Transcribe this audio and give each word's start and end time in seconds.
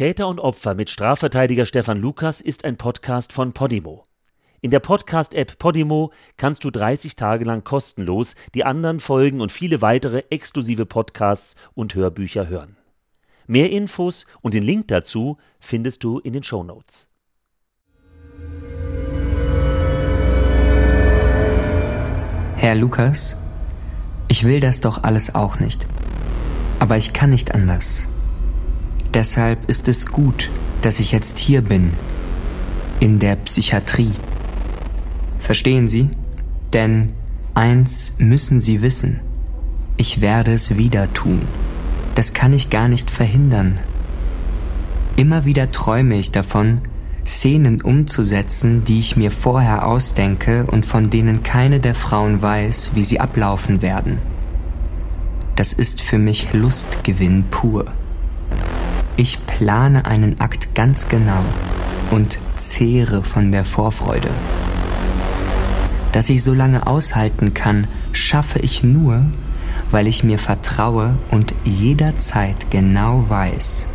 Täter 0.00 0.28
und 0.28 0.40
Opfer 0.40 0.74
mit 0.74 0.88
Strafverteidiger 0.88 1.66
Stefan 1.66 2.00
Lukas 2.00 2.40
ist 2.40 2.64
ein 2.64 2.78
Podcast 2.78 3.34
von 3.34 3.52
Podimo. 3.52 4.02
In 4.62 4.70
der 4.70 4.80
Podcast-App 4.80 5.58
Podimo 5.58 6.10
kannst 6.38 6.64
du 6.64 6.70
30 6.70 7.16
Tage 7.16 7.44
lang 7.44 7.64
kostenlos 7.64 8.34
die 8.54 8.64
anderen 8.64 9.00
Folgen 9.00 9.42
und 9.42 9.52
viele 9.52 9.82
weitere 9.82 10.22
exklusive 10.30 10.86
Podcasts 10.86 11.54
und 11.74 11.94
Hörbücher 11.94 12.48
hören. 12.48 12.78
Mehr 13.46 13.68
Infos 13.68 14.24
und 14.40 14.54
den 14.54 14.62
Link 14.62 14.88
dazu 14.88 15.36
findest 15.58 16.02
du 16.02 16.18
in 16.18 16.32
den 16.32 16.44
Show 16.44 16.64
Notes. 16.64 17.06
Herr 22.56 22.74
Lukas, 22.74 23.36
ich 24.28 24.44
will 24.44 24.60
das 24.60 24.80
doch 24.80 25.04
alles 25.04 25.34
auch 25.34 25.60
nicht. 25.60 25.86
Aber 26.78 26.96
ich 26.96 27.12
kann 27.12 27.28
nicht 27.28 27.54
anders. 27.54 28.08
Deshalb 29.12 29.68
ist 29.68 29.88
es 29.88 30.06
gut, 30.06 30.50
dass 30.82 31.00
ich 31.00 31.10
jetzt 31.10 31.38
hier 31.38 31.62
bin, 31.62 31.94
in 33.00 33.18
der 33.18 33.34
Psychiatrie. 33.36 34.12
Verstehen 35.40 35.88
Sie? 35.88 36.10
Denn 36.72 37.12
eins 37.54 38.14
müssen 38.18 38.60
Sie 38.60 38.82
wissen. 38.82 39.20
Ich 39.96 40.20
werde 40.20 40.52
es 40.52 40.76
wieder 40.76 41.12
tun. 41.12 41.42
Das 42.14 42.34
kann 42.34 42.52
ich 42.52 42.70
gar 42.70 42.86
nicht 42.86 43.10
verhindern. 43.10 43.80
Immer 45.16 45.44
wieder 45.44 45.72
träume 45.72 46.16
ich 46.16 46.30
davon, 46.30 46.82
Szenen 47.26 47.82
umzusetzen, 47.82 48.84
die 48.84 49.00
ich 49.00 49.16
mir 49.16 49.32
vorher 49.32 49.86
ausdenke 49.86 50.66
und 50.66 50.86
von 50.86 51.10
denen 51.10 51.42
keine 51.42 51.80
der 51.80 51.94
Frauen 51.94 52.42
weiß, 52.42 52.92
wie 52.94 53.04
sie 53.04 53.18
ablaufen 53.18 53.82
werden. 53.82 54.18
Das 55.56 55.72
ist 55.72 56.00
für 56.00 56.18
mich 56.18 56.52
Lustgewinn 56.52 57.44
pur. 57.50 57.86
Ich 59.20 59.44
plane 59.44 60.06
einen 60.06 60.40
Akt 60.40 60.74
ganz 60.74 61.08
genau 61.08 61.44
und 62.10 62.38
zehre 62.56 63.22
von 63.22 63.52
der 63.52 63.66
Vorfreude. 63.66 64.30
Dass 66.12 66.30
ich 66.30 66.42
so 66.42 66.54
lange 66.54 66.86
aushalten 66.86 67.52
kann, 67.52 67.86
schaffe 68.12 68.60
ich 68.60 68.82
nur, 68.82 69.26
weil 69.90 70.06
ich 70.06 70.24
mir 70.24 70.38
vertraue 70.38 71.18
und 71.30 71.54
jederzeit 71.64 72.70
genau 72.70 73.26
weiß, 73.28 73.86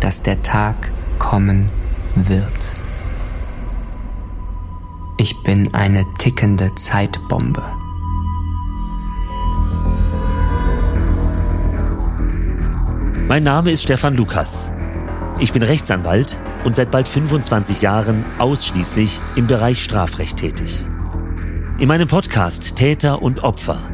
dass 0.00 0.22
der 0.22 0.42
Tag 0.42 0.92
kommen 1.18 1.70
wird. 2.14 2.52
Ich 5.16 5.34
bin 5.44 5.72
eine 5.72 6.04
tickende 6.18 6.74
Zeitbombe. 6.74 7.62
Mein 13.26 13.44
Name 13.44 13.70
ist 13.70 13.84
Stefan 13.84 14.14
Lukas. 14.14 14.73
Ich 15.40 15.52
bin 15.52 15.64
Rechtsanwalt 15.64 16.38
und 16.64 16.76
seit 16.76 16.92
bald 16.92 17.08
25 17.08 17.82
Jahren 17.82 18.24
ausschließlich 18.38 19.20
im 19.34 19.48
Bereich 19.48 19.82
Strafrecht 19.82 20.36
tätig. 20.36 20.86
In 21.78 21.88
meinem 21.88 22.06
Podcast 22.06 22.76
Täter 22.76 23.20
und 23.20 23.42
Opfer 23.42 23.90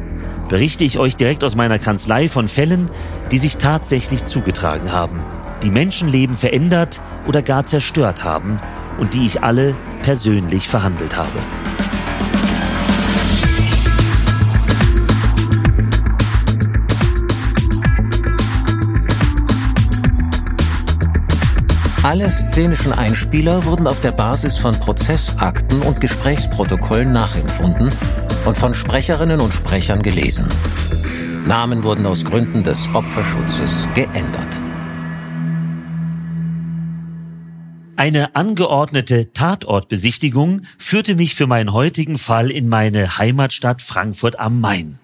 berichte 0.49 0.83
ich 0.83 0.99
euch 0.99 1.15
direkt 1.15 1.43
aus 1.43 1.55
meiner 1.55 1.79
Kanzlei 1.79 2.29
von 2.29 2.47
Fällen, 2.47 2.91
die 3.31 3.39
sich 3.39 3.57
tatsächlich 3.57 4.27
zugetragen 4.27 4.91
haben, 4.91 5.19
die 5.63 5.71
Menschenleben 5.71 6.37
verändert 6.37 7.01
oder 7.27 7.41
gar 7.41 7.63
zerstört 7.65 8.23
haben 8.23 8.59
und 8.99 9.15
die 9.15 9.25
ich 9.25 9.41
alle 9.41 9.75
persönlich 10.03 10.67
verhandelt 10.67 11.17
habe. 11.17 11.39
Alle 22.03 22.31
szenischen 22.31 22.93
Einspieler 22.93 23.63
wurden 23.65 23.85
auf 23.85 24.01
der 24.01 24.11
Basis 24.11 24.57
von 24.57 24.73
Prozessakten 24.73 25.83
und 25.83 26.01
Gesprächsprotokollen 26.01 27.11
nachempfunden 27.11 27.91
und 28.43 28.57
von 28.57 28.73
Sprecherinnen 28.73 29.39
und 29.39 29.53
Sprechern 29.53 30.01
gelesen. 30.01 30.47
Namen 31.45 31.83
wurden 31.83 32.07
aus 32.07 32.25
Gründen 32.25 32.63
des 32.63 32.89
Opferschutzes 32.95 33.87
geändert. 33.93 34.47
Eine 37.97 38.35
angeordnete 38.35 39.31
Tatortbesichtigung 39.31 40.63
führte 40.79 41.13
mich 41.13 41.35
für 41.35 41.45
meinen 41.45 41.71
heutigen 41.71 42.17
Fall 42.17 42.49
in 42.49 42.67
meine 42.67 43.19
Heimatstadt 43.19 43.83
Frankfurt 43.83 44.39
am 44.39 44.59
Main. 44.59 44.97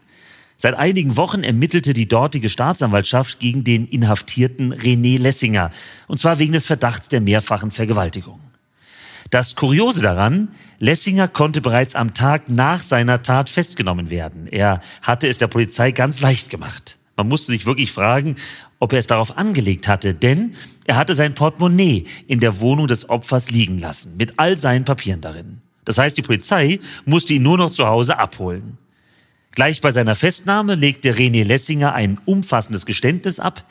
Seit 0.59 0.73
einigen 0.73 1.17
Wochen 1.17 1.43
ermittelte 1.43 1.93
die 1.93 2.07
dortige 2.07 2.49
Staatsanwaltschaft 2.49 3.39
gegen 3.39 3.63
den 3.63 3.87
Inhaftierten 3.87 4.73
René 4.73 5.19
Lessinger, 5.19 5.69
und 6.07 6.17
zwar 6.17 6.39
wegen 6.39 6.53
des 6.53 6.65
Verdachts 6.65 7.09
der 7.09 7.21
mehrfachen 7.21 7.69
Vergewaltigung. 7.69 8.41
Das 9.29 9.55
Kuriose 9.55 10.01
daran, 10.01 10.47
Lessinger 10.79 11.27
konnte 11.27 11.61
bereits 11.61 11.93
am 11.93 12.15
Tag 12.15 12.49
nach 12.49 12.81
seiner 12.81 13.21
Tat 13.21 13.51
festgenommen 13.51 14.09
werden. 14.09 14.47
Er 14.47 14.81
hatte 15.03 15.27
es 15.27 15.37
der 15.37 15.47
Polizei 15.47 15.91
ganz 15.91 16.21
leicht 16.21 16.49
gemacht. 16.49 16.97
Man 17.17 17.27
musste 17.27 17.51
sich 17.51 17.67
wirklich 17.67 17.91
fragen, 17.91 18.35
ob 18.79 18.93
er 18.93 18.99
es 18.99 19.07
darauf 19.07 19.37
angelegt 19.37 19.87
hatte, 19.87 20.15
denn 20.15 20.55
er 20.87 20.95
hatte 20.95 21.13
sein 21.13 21.35
Portemonnaie 21.35 22.05
in 22.27 22.39
der 22.39 22.61
Wohnung 22.61 22.87
des 22.87 23.09
Opfers 23.09 23.51
liegen 23.51 23.77
lassen, 23.77 24.17
mit 24.17 24.39
all 24.39 24.55
seinen 24.55 24.85
Papieren 24.85 25.21
darin. 25.21 25.61
Das 25.85 25.99
heißt, 25.99 26.17
die 26.17 26.23
Polizei 26.23 26.79
musste 27.05 27.33
ihn 27.33 27.43
nur 27.43 27.57
noch 27.57 27.71
zu 27.71 27.85
Hause 27.85 28.17
abholen. 28.17 28.77
Gleich 29.57 29.81
bei 29.81 29.89
seiner 29.89 30.13
Festnahme 30.13 30.75
legte 30.75 31.15
René 31.15 31.43
Lessinger 31.43 31.95
ein 31.95 32.19
umfassendes 32.25 32.85
Geständnis 32.85 33.39
ab. 33.39 33.65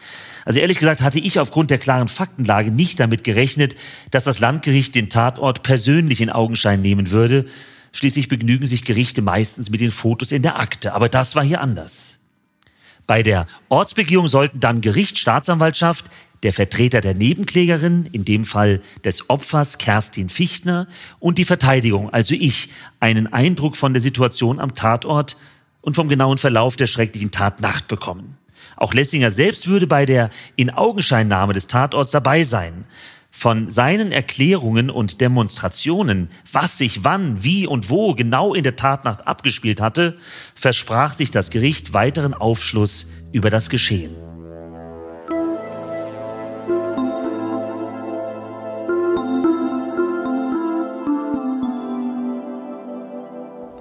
Also 0.44 0.58
ehrlich 0.58 0.80
gesagt 0.80 1.00
hatte 1.00 1.20
ich 1.20 1.38
aufgrund 1.38 1.70
der 1.70 1.78
klaren 1.78 2.08
Faktenlage 2.08 2.72
nicht 2.72 2.98
damit 2.98 3.22
gerechnet, 3.22 3.76
dass 4.10 4.24
das 4.24 4.40
Landgericht 4.40 4.96
den 4.96 5.10
Tatort 5.10 5.62
persönlich 5.62 6.20
in 6.20 6.28
Augenschein 6.28 6.82
nehmen 6.82 7.12
würde. 7.12 7.46
Schließlich 7.92 8.26
begnügen 8.26 8.66
sich 8.66 8.84
Gerichte 8.84 9.22
meistens 9.22 9.70
mit 9.70 9.80
den 9.80 9.92
Fotos 9.92 10.32
in 10.32 10.42
der 10.42 10.58
Akte. 10.58 10.92
Aber 10.92 11.08
das 11.08 11.36
war 11.36 11.44
hier 11.44 11.60
anders. 11.60 12.18
Bei 13.06 13.22
der 13.22 13.46
Ortsbegehung 13.68 14.26
sollten 14.26 14.58
dann 14.58 14.80
Gericht, 14.80 15.18
Staatsanwaltschaft, 15.18 16.06
der 16.42 16.52
Vertreter 16.52 17.00
der 17.00 17.14
Nebenklägerin, 17.14 18.08
in 18.10 18.24
dem 18.24 18.44
Fall 18.44 18.82
des 19.04 19.30
Opfers 19.30 19.78
Kerstin 19.78 20.30
Fichtner, 20.30 20.88
und 21.20 21.38
die 21.38 21.44
Verteidigung, 21.44 22.10
also 22.10 22.34
ich, 22.34 22.70
einen 22.98 23.32
Eindruck 23.32 23.76
von 23.76 23.94
der 23.94 24.02
Situation 24.02 24.58
am 24.58 24.74
Tatort 24.74 25.36
und 25.86 25.94
vom 25.94 26.08
genauen 26.08 26.36
Verlauf 26.36 26.74
der 26.74 26.88
schrecklichen 26.88 27.30
Tatnacht 27.30 27.86
bekommen. 27.86 28.36
Auch 28.76 28.92
Lessinger 28.92 29.30
selbst 29.30 29.68
würde 29.68 29.86
bei 29.86 30.04
der 30.04 30.30
Inaugenscheinnahme 30.56 31.52
des 31.52 31.68
Tatorts 31.68 32.10
dabei 32.10 32.42
sein. 32.42 32.84
Von 33.30 33.70
seinen 33.70 34.10
Erklärungen 34.10 34.90
und 34.90 35.20
Demonstrationen, 35.20 36.28
was 36.50 36.76
sich 36.76 37.04
wann, 37.04 37.44
wie 37.44 37.68
und 37.68 37.88
wo 37.88 38.14
genau 38.14 38.52
in 38.52 38.64
der 38.64 38.74
Tatnacht 38.74 39.28
abgespielt 39.28 39.80
hatte, 39.80 40.18
versprach 40.54 41.14
sich 41.14 41.30
das 41.30 41.50
Gericht 41.50 41.92
weiteren 41.92 42.34
Aufschluss 42.34 43.06
über 43.30 43.48
das 43.48 43.70
Geschehen. 43.70 44.25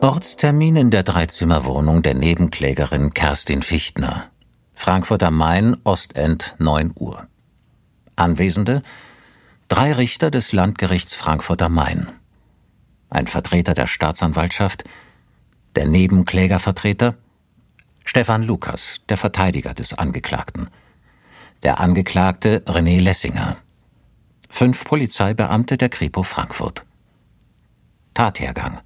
Ortstermin 0.02 0.76
in 0.76 0.92
der 0.92 1.04
Dreizimmerwohnung 1.04 2.04
der 2.04 2.14
Nebenklägerin 2.14 3.14
Kerstin 3.14 3.62
Fichtner. 3.62 4.30
Frankfurt 4.74 5.24
am 5.24 5.38
Main, 5.38 5.78
Ostend, 5.84 6.56
9 6.60 6.92
Uhr. 6.96 7.28
Anwesende 8.16 8.84
drei 9.68 9.94
Richter 9.94 10.30
des 10.30 10.52
Landgerichts 10.52 11.14
Frankfurt 11.14 11.62
am 11.62 11.74
Main. 11.74 12.12
Ein 13.10 13.28
Vertreter 13.28 13.74
der 13.74 13.88
Staatsanwaltschaft, 13.88 14.84
der 15.76 15.88
Nebenklägervertreter, 15.88 17.16
Stefan 18.04 18.44
Lukas, 18.44 19.02
der 19.10 19.18
Verteidiger 19.18 19.74
des 19.74 19.94
Angeklagten, 19.94 20.70
der 21.64 21.80
Angeklagte 21.80 22.60
René 22.68 23.00
Lessinger, 23.00 23.58
fünf 24.50 24.84
Polizeibeamte 24.86 25.78
der 25.78 25.90
Kripo 25.90 26.22
Frankfurt. 26.22 26.86
Tathergang 28.14 28.82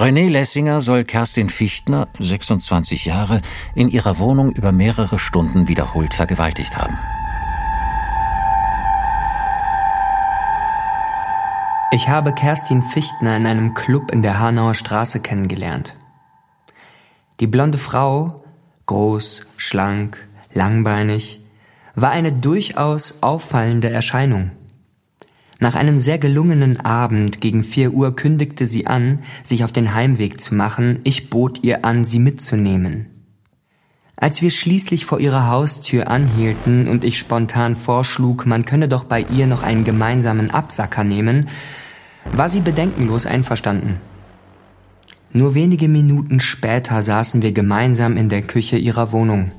René 0.00 0.30
Lessinger 0.30 0.80
soll 0.80 1.04
Kerstin 1.04 1.50
Fichtner, 1.50 2.08
26 2.18 3.04
Jahre, 3.04 3.42
in 3.74 3.90
ihrer 3.90 4.18
Wohnung 4.18 4.50
über 4.52 4.72
mehrere 4.72 5.18
Stunden 5.18 5.68
wiederholt 5.68 6.14
vergewaltigt 6.14 6.74
haben. 6.78 6.98
Ich 11.92 12.08
habe 12.08 12.32
Kerstin 12.32 12.80
Fichtner 12.80 13.36
in 13.36 13.46
einem 13.46 13.74
Club 13.74 14.10
in 14.10 14.22
der 14.22 14.38
Hanauer 14.38 14.72
Straße 14.72 15.20
kennengelernt. 15.20 15.96
Die 17.40 17.46
blonde 17.46 17.76
Frau, 17.76 18.42
groß, 18.86 19.42
schlank, 19.58 20.26
langbeinig, 20.54 21.40
war 21.94 22.10
eine 22.10 22.32
durchaus 22.32 23.16
auffallende 23.20 23.90
Erscheinung. 23.90 24.52
Nach 25.62 25.74
einem 25.74 25.98
sehr 25.98 26.16
gelungenen 26.16 26.80
Abend 26.80 27.42
gegen 27.42 27.64
vier 27.64 27.92
Uhr 27.92 28.16
kündigte 28.16 28.64
sie 28.66 28.86
an, 28.86 29.20
sich 29.42 29.62
auf 29.62 29.72
den 29.72 29.94
Heimweg 29.94 30.40
zu 30.40 30.54
machen, 30.54 31.00
ich 31.04 31.28
bot 31.28 31.62
ihr 31.62 31.84
an, 31.84 32.06
sie 32.06 32.18
mitzunehmen. 32.18 33.06
Als 34.16 34.40
wir 34.40 34.50
schließlich 34.50 35.04
vor 35.04 35.20
ihrer 35.20 35.48
Haustür 35.48 36.08
anhielten 36.08 36.88
und 36.88 37.04
ich 37.04 37.18
spontan 37.18 37.76
vorschlug, 37.76 38.46
man 38.46 38.64
könne 38.64 38.88
doch 38.88 39.04
bei 39.04 39.20
ihr 39.20 39.46
noch 39.46 39.62
einen 39.62 39.84
gemeinsamen 39.84 40.50
Absacker 40.50 41.04
nehmen, 41.04 41.48
war 42.32 42.48
sie 42.48 42.60
bedenkenlos 42.60 43.26
einverstanden. 43.26 44.00
Nur 45.32 45.54
wenige 45.54 45.88
Minuten 45.88 46.40
später 46.40 47.02
saßen 47.02 47.40
wir 47.42 47.52
gemeinsam 47.52 48.16
in 48.16 48.28
der 48.28 48.42
Küche 48.42 48.76
ihrer 48.76 49.12
Wohnung. 49.12 49.50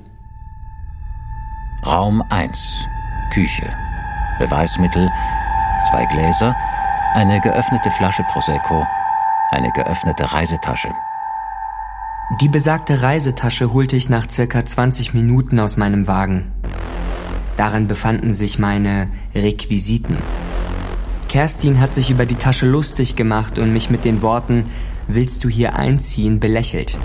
Raum 1.85 2.23
1. 2.29 2.87
Küche. 3.33 3.69
Beweismittel. 4.37 5.09
Zwei 5.89 6.05
Gläser. 6.05 6.55
Eine 7.15 7.41
geöffnete 7.41 7.89
Flasche 7.89 8.23
Prosecco. 8.23 8.85
Eine 9.49 9.71
geöffnete 9.71 10.31
Reisetasche. 10.31 10.89
Die 12.39 12.49
besagte 12.49 13.01
Reisetasche 13.01 13.73
holte 13.73 13.95
ich 13.95 14.07
nach 14.07 14.29
circa 14.29 14.63
20 14.63 15.15
Minuten 15.15 15.59
aus 15.59 15.77
meinem 15.77 16.05
Wagen. 16.05 16.51
Darin 17.57 17.87
befanden 17.87 18.31
sich 18.31 18.59
meine 18.59 19.09
Requisiten. 19.33 20.17
Kerstin 21.29 21.79
hat 21.79 21.95
sich 21.95 22.11
über 22.11 22.27
die 22.27 22.35
Tasche 22.35 22.67
lustig 22.67 23.15
gemacht 23.15 23.57
und 23.57 23.73
mich 23.73 23.89
mit 23.89 24.05
den 24.05 24.21
Worten 24.21 24.69
Willst 25.07 25.43
du 25.43 25.49
hier 25.49 25.75
einziehen 25.77 26.39
belächelt. 26.39 26.99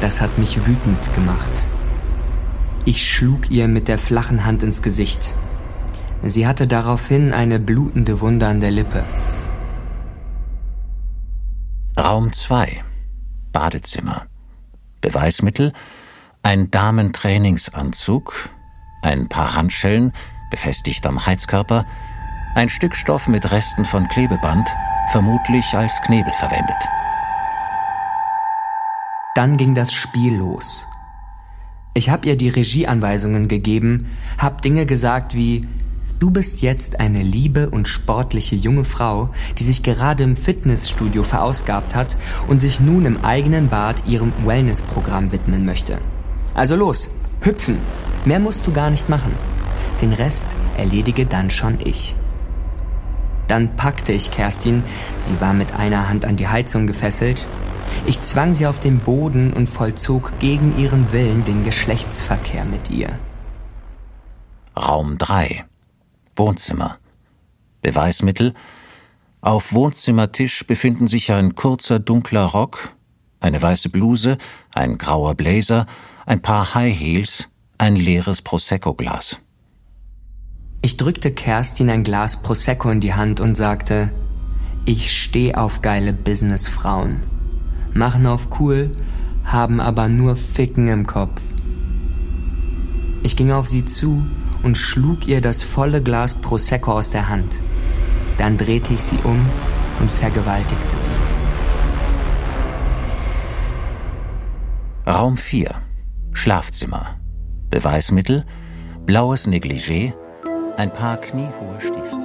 Das 0.00 0.20
hat 0.20 0.36
mich 0.36 0.66
wütend 0.66 1.14
gemacht. 1.14 1.52
Ich 2.84 3.08
schlug 3.08 3.50
ihr 3.50 3.68
mit 3.68 3.86
der 3.86 3.98
flachen 3.98 4.44
Hand 4.44 4.64
ins 4.64 4.82
Gesicht. 4.82 5.32
Sie 6.22 6.46
hatte 6.46 6.66
daraufhin 6.66 7.32
eine 7.32 7.58
blutende 7.58 8.20
Wunde 8.20 8.46
an 8.46 8.60
der 8.60 8.70
Lippe. 8.70 9.04
Raum 11.98 12.32
2 12.32 12.82
Badezimmer. 13.52 14.26
Beweismittel: 15.00 15.72
ein 16.42 16.70
Damentrainingsanzug, 16.70 18.50
ein 19.02 19.28
paar 19.28 19.54
Handschellen, 19.54 20.12
befestigt 20.50 21.06
am 21.06 21.24
Heizkörper, 21.24 21.86
ein 22.54 22.68
Stück 22.68 22.96
Stoff 22.96 23.28
mit 23.28 23.50
Resten 23.50 23.84
von 23.84 24.08
Klebeband, 24.08 24.68
vermutlich 25.10 25.74
als 25.74 26.00
Knebel 26.02 26.32
verwendet. 26.32 26.88
Dann 29.34 29.56
ging 29.56 29.74
das 29.74 29.92
Spiel 29.92 30.36
los. 30.36 30.86
Ich 31.94 32.10
habe 32.10 32.26
ihr 32.26 32.36
die 32.36 32.48
Regieanweisungen 32.48 33.48
gegeben, 33.48 34.16
hab 34.36 34.62
Dinge 34.62 34.84
gesagt 34.86 35.34
wie 35.34 35.68
Du 36.18 36.30
bist 36.30 36.62
jetzt 36.62 36.98
eine 36.98 37.22
liebe 37.22 37.70
und 37.70 37.86
sportliche 37.86 38.56
junge 38.56 38.82
Frau, 38.82 39.30
die 39.56 39.62
sich 39.62 39.84
gerade 39.84 40.24
im 40.24 40.36
Fitnessstudio 40.36 41.22
verausgabt 41.22 41.94
hat 41.94 42.16
und 42.48 42.58
sich 42.58 42.80
nun 42.80 43.06
im 43.06 43.24
eigenen 43.24 43.68
Bad 43.68 44.04
ihrem 44.04 44.32
Wellnessprogramm 44.44 45.30
widmen 45.30 45.64
möchte. 45.64 46.00
Also 46.54 46.74
los, 46.74 47.08
hüpfen. 47.42 47.78
Mehr 48.24 48.40
musst 48.40 48.66
du 48.66 48.72
gar 48.72 48.90
nicht 48.90 49.08
machen. 49.08 49.32
Den 50.02 50.12
Rest 50.12 50.48
erledige 50.76 51.24
dann 51.24 51.50
schon 51.50 51.78
ich. 51.84 52.16
Dann 53.46 53.76
packte 53.76 54.12
ich 54.12 54.32
Kerstin, 54.32 54.82
sie 55.20 55.40
war 55.40 55.54
mit 55.54 55.72
einer 55.72 56.08
Hand 56.08 56.24
an 56.24 56.36
die 56.36 56.48
Heizung 56.48 56.88
gefesselt. 56.88 57.46
Ich 58.06 58.22
zwang 58.22 58.54
sie 58.54 58.66
auf 58.66 58.80
den 58.80 58.98
Boden 58.98 59.52
und 59.52 59.68
vollzog 59.68 60.32
gegen 60.40 60.76
ihren 60.78 61.12
Willen 61.12 61.44
den 61.44 61.64
Geschlechtsverkehr 61.64 62.64
mit 62.64 62.90
ihr. 62.90 63.16
Raum 64.76 65.16
3 65.16 65.64
Wohnzimmer. 66.38 66.98
Beweismittel. 67.82 68.54
Auf 69.40 69.72
Wohnzimmertisch 69.72 70.66
befinden 70.66 71.08
sich 71.08 71.32
ein 71.32 71.54
kurzer 71.54 71.98
dunkler 71.98 72.44
Rock, 72.44 72.92
eine 73.40 73.60
weiße 73.60 73.88
Bluse, 73.88 74.38
ein 74.72 74.98
grauer 74.98 75.34
Blazer, 75.34 75.86
ein 76.26 76.42
paar 76.42 76.74
High 76.74 76.98
Heels, 76.98 77.48
ein 77.78 77.96
leeres 77.96 78.42
Prosecco-Glas. 78.42 79.38
Ich 80.82 80.96
drückte 80.96 81.32
Kerstin 81.32 81.90
ein 81.90 82.04
Glas 82.04 82.42
Prosecco 82.42 82.90
in 82.90 83.00
die 83.00 83.14
Hand 83.14 83.40
und 83.40 83.56
sagte, 83.56 84.12
ich 84.84 85.12
steh 85.12 85.54
auf 85.54 85.82
geile 85.82 86.12
Businessfrauen. 86.12 87.22
Machen 87.94 88.26
auf 88.26 88.60
cool, 88.60 88.92
haben 89.44 89.80
aber 89.80 90.08
nur 90.08 90.36
Ficken 90.36 90.88
im 90.88 91.06
Kopf. 91.06 91.42
Ich 93.22 93.36
ging 93.36 93.50
auf 93.50 93.68
sie 93.68 93.84
zu 93.84 94.24
und 94.62 94.76
schlug 94.76 95.26
ihr 95.26 95.40
das 95.40 95.62
volle 95.62 96.02
Glas 96.02 96.34
Prosecco 96.34 96.92
aus 96.92 97.10
der 97.10 97.28
Hand. 97.28 97.58
Dann 98.38 98.56
drehte 98.56 98.94
ich 98.94 99.02
sie 99.02 99.18
um 99.24 99.44
und 100.00 100.10
vergewaltigte 100.10 100.96
sie. 100.98 101.08
Raum 105.10 105.36
4. 105.36 105.74
Schlafzimmer. 106.32 107.18
Beweismittel: 107.70 108.44
blaues 109.06 109.48
Negligé, 109.48 110.12
ein 110.76 110.92
paar 110.92 111.16
kniehohe 111.16 111.80
Stiefel. 111.80 112.18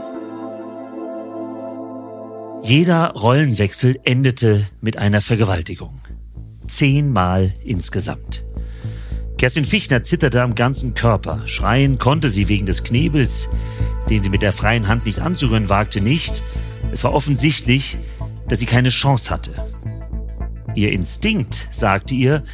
Jeder 2.61 3.11
Rollenwechsel 3.11 3.99
endete 4.03 4.67
mit 4.81 4.97
einer 4.97 5.19
Vergewaltigung. 5.19 5.99
Zehnmal 6.67 7.53
insgesamt. 7.63 8.45
Kerstin 9.43 9.65
Fichtner 9.65 10.01
zitterte 10.03 10.41
am 10.41 10.55
ganzen 10.55 10.93
Körper. 10.93 11.45
Schreien 11.47 11.99
konnte 11.99 12.29
sie 12.29 12.47
wegen 12.47 12.65
des 12.65 12.85
Knebels, 12.85 13.49
den 14.09 14.23
sie 14.23 14.29
mit 14.29 14.41
der 14.41 14.53
freien 14.53 14.87
Hand 14.87 15.05
nicht 15.05 15.19
anzurühren 15.19 15.67
wagte, 15.67 15.99
nicht. 15.99 16.41
Es 16.93 17.03
war 17.03 17.11
offensichtlich, 17.11 17.97
dass 18.47 18.59
sie 18.59 18.65
keine 18.65 18.87
Chance 18.87 19.29
hatte. 19.29 19.51
Ihr 20.75 20.93
Instinkt 20.93 21.67
sagte 21.71 22.13
ihr, 22.13 22.45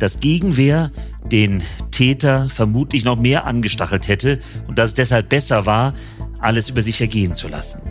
dass 0.00 0.18
Gegenwehr 0.18 0.90
den 1.30 1.62
Täter 1.92 2.48
vermutlich 2.48 3.04
noch 3.04 3.20
mehr 3.20 3.46
angestachelt 3.46 4.08
hätte 4.08 4.40
und 4.66 4.80
dass 4.80 4.88
es 4.88 4.94
deshalb 4.94 5.28
besser 5.28 5.64
war, 5.64 5.94
alles 6.40 6.70
über 6.70 6.82
sich 6.82 7.00
ergehen 7.00 7.34
zu 7.34 7.46
lassen. 7.46 7.82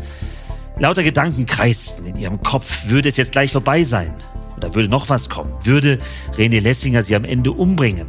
Lauter 0.77 1.03
Gedanken 1.03 1.45
kreisten 1.45 2.05
in 2.05 2.17
ihrem 2.17 2.43
Kopf. 2.43 2.89
Würde 2.89 3.07
es 3.07 3.15
jetzt 3.15 3.31
gleich 3.31 3.53
vorbei 3.53 3.83
sein? 3.83 4.13
Oder 4.57 4.75
würde 4.75 4.89
noch 4.89 5.07
was 5.07 5.29
kommen? 5.29 5.53
Würde 5.63 5.99
René 6.35 6.59
Lessinger 6.59 7.01
sie 7.01 7.15
am 7.15 7.23
Ende 7.23 7.53
umbringen? 7.53 8.07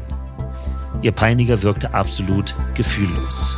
Ihr 1.03 1.13
Peiniger 1.13 1.63
wirkte 1.63 1.95
absolut 1.95 2.55
gefühllos. 2.75 3.57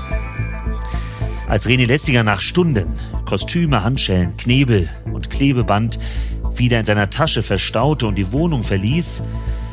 Als 1.47 1.67
René 1.67 1.87
Lessinger 1.87 2.25
nach 2.25 2.41
Stunden 2.41 2.87
Kostüme, 3.27 3.85
Handschellen, 3.85 4.37
Knebel 4.37 4.89
und 5.13 5.31
Klebeband 5.31 5.99
wieder 6.55 6.79
in 6.79 6.87
seiner 6.87 7.11
Tasche 7.11 7.43
verstaute 7.43 8.07
und 8.07 8.17
die 8.17 8.33
Wohnung 8.33 8.63
verließ, 8.65 9.23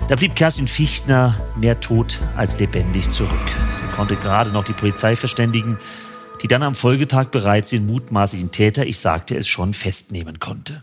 da 0.07 0.15
blieb 0.15 0.35
Kerstin 0.35 0.67
Fichtner 0.67 1.35
mehr 1.55 1.79
tot 1.79 2.19
als 2.35 2.59
lebendig 2.59 3.09
zurück. 3.09 3.31
Sie 3.79 3.95
konnte 3.95 4.15
gerade 4.17 4.51
noch 4.51 4.65
die 4.65 4.73
Polizei 4.73 5.15
verständigen, 5.15 5.77
die 6.41 6.47
dann 6.47 6.63
am 6.63 6.75
Folgetag 6.75 7.25
bereits 7.25 7.69
den 7.69 7.85
mutmaßlichen 7.85 8.51
Täter, 8.51 8.85
ich 8.85 8.97
sagte 8.97 9.37
es 9.37 9.47
schon, 9.47 9.73
festnehmen 9.73 10.39
konnte. 10.39 10.81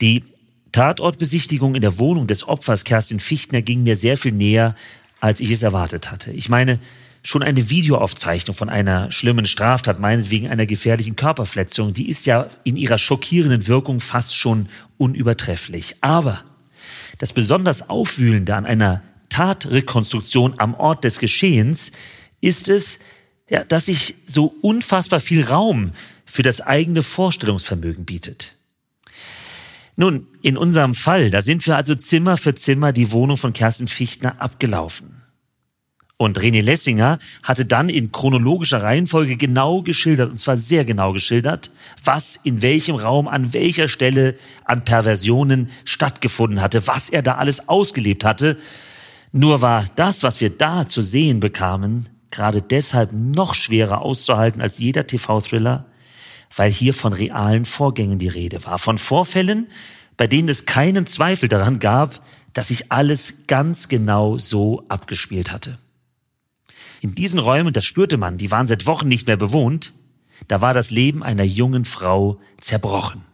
Die 0.00 0.24
Tatortbesichtigung 0.76 1.74
in 1.74 1.80
der 1.80 1.96
Wohnung 1.96 2.26
des 2.26 2.46
Opfers 2.46 2.84
Kerstin 2.84 3.18
Fichtner 3.18 3.62
ging 3.62 3.82
mir 3.82 3.96
sehr 3.96 4.18
viel 4.18 4.32
näher, 4.32 4.74
als 5.20 5.40
ich 5.40 5.50
es 5.50 5.62
erwartet 5.62 6.10
hatte. 6.10 6.32
Ich 6.32 6.50
meine, 6.50 6.78
schon 7.22 7.42
eine 7.42 7.70
Videoaufzeichnung 7.70 8.54
von 8.54 8.68
einer 8.68 9.10
schlimmen 9.10 9.46
Straftat, 9.46 10.00
meinetwegen 10.00 10.48
einer 10.48 10.66
gefährlichen 10.66 11.16
Körperverletzung, 11.16 11.94
die 11.94 12.10
ist 12.10 12.26
ja 12.26 12.50
in 12.62 12.76
ihrer 12.76 12.98
schockierenden 12.98 13.66
Wirkung 13.68 14.00
fast 14.00 14.36
schon 14.36 14.68
unübertrefflich. 14.98 15.96
Aber 16.02 16.44
das 17.20 17.32
besonders 17.32 17.88
Aufwühlende 17.88 18.54
an 18.54 18.66
einer 18.66 19.00
Tatrekonstruktion 19.30 20.56
am 20.58 20.74
Ort 20.74 21.04
des 21.04 21.20
Geschehens 21.20 21.90
ist 22.42 22.68
es, 22.68 22.98
ja, 23.48 23.64
dass 23.64 23.86
sich 23.86 24.14
so 24.26 24.54
unfassbar 24.60 25.20
viel 25.20 25.42
Raum 25.42 25.92
für 26.26 26.42
das 26.42 26.60
eigene 26.60 27.00
Vorstellungsvermögen 27.00 28.04
bietet. 28.04 28.55
Nun, 29.96 30.26
in 30.42 30.58
unserem 30.58 30.94
Fall, 30.94 31.30
da 31.30 31.40
sind 31.40 31.66
wir 31.66 31.74
also 31.74 31.94
Zimmer 31.94 32.36
für 32.36 32.54
Zimmer 32.54 32.92
die 32.92 33.12
Wohnung 33.12 33.38
von 33.38 33.54
Kerstin 33.54 33.88
Fichtner 33.88 34.40
abgelaufen. 34.40 35.22
Und 36.18 36.38
René 36.38 36.62
Lessinger 36.62 37.18
hatte 37.42 37.66
dann 37.66 37.88
in 37.90 38.12
chronologischer 38.12 38.82
Reihenfolge 38.82 39.36
genau 39.36 39.82
geschildert, 39.82 40.30
und 40.30 40.38
zwar 40.38 40.56
sehr 40.56 40.84
genau 40.84 41.12
geschildert, 41.12 41.70
was 42.02 42.36
in 42.36 42.62
welchem 42.62 42.96
Raum, 42.96 43.28
an 43.28 43.52
welcher 43.52 43.88
Stelle 43.88 44.36
an 44.64 44.84
Perversionen 44.84 45.70
stattgefunden 45.84 46.62
hatte, 46.62 46.86
was 46.86 47.10
er 47.10 47.22
da 47.22 47.34
alles 47.34 47.68
ausgelebt 47.68 48.24
hatte. 48.24 48.56
Nur 49.32 49.60
war 49.60 49.84
das, 49.96 50.22
was 50.22 50.40
wir 50.40 50.50
da 50.50 50.86
zu 50.86 51.02
sehen 51.02 51.40
bekamen, 51.40 52.08
gerade 52.30 52.62
deshalb 52.62 53.12
noch 53.12 53.54
schwerer 53.54 54.00
auszuhalten 54.00 54.62
als 54.62 54.78
jeder 54.78 55.06
TV-Thriller, 55.06 55.84
weil 56.56 56.70
hier 56.70 56.94
von 56.94 57.12
realen 57.12 57.64
Vorgängen 57.64 58.18
die 58.18 58.28
Rede 58.28 58.64
war, 58.64 58.78
von 58.78 58.98
Vorfällen, 58.98 59.68
bei 60.16 60.26
denen 60.26 60.48
es 60.48 60.64
keinen 60.66 61.06
Zweifel 61.06 61.48
daran 61.48 61.78
gab, 61.78 62.20
dass 62.54 62.68
sich 62.68 62.90
alles 62.90 63.46
ganz 63.46 63.88
genau 63.88 64.38
so 64.38 64.84
abgespielt 64.88 65.52
hatte. 65.52 65.78
In 67.02 67.14
diesen 67.14 67.38
Räumen, 67.38 67.74
das 67.74 67.84
spürte 67.84 68.16
man, 68.16 68.38
die 68.38 68.50
waren 68.50 68.66
seit 68.66 68.86
Wochen 68.86 69.08
nicht 69.08 69.26
mehr 69.26 69.36
bewohnt, 69.36 69.92
da 70.48 70.62
war 70.62 70.72
das 70.72 70.90
Leben 70.90 71.22
einer 71.22 71.44
jungen 71.44 71.84
Frau 71.84 72.40
zerbrochen. 72.58 73.24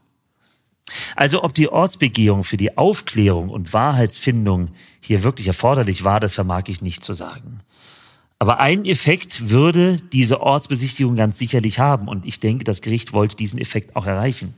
Also 1.15 1.43
ob 1.43 1.55
die 1.55 1.69
Ortsbegehung 1.69 2.45
für 2.45 2.57
die 2.57 2.77
Aufklärung 2.77 3.49
und 3.49 3.73
Wahrheitsfindung 3.73 4.71
hier 5.01 5.23
wirklich 5.23 5.47
erforderlich 5.47 6.05
war, 6.05 6.21
das 6.21 6.35
vermag 6.35 6.65
ich 6.67 6.83
nicht 6.83 7.05
zu 7.05 7.15
sagen. 7.15 7.61
Aber 8.43 8.59
einen 8.59 8.87
Effekt 8.87 9.51
würde 9.51 9.99
diese 10.13 10.41
Ortsbesichtigung 10.41 11.15
ganz 11.15 11.39
sicherlich 11.39 11.79
haben 11.79 12.09
und 12.09 12.27
ich 12.27 12.41
denke, 12.41 12.65
das 12.65 12.83
Gericht 12.83 13.13
wollte 13.13 13.37
diesen 13.37 13.61
Effekt 13.61 13.95
auch 13.95 14.05
erreichen. 14.05 14.55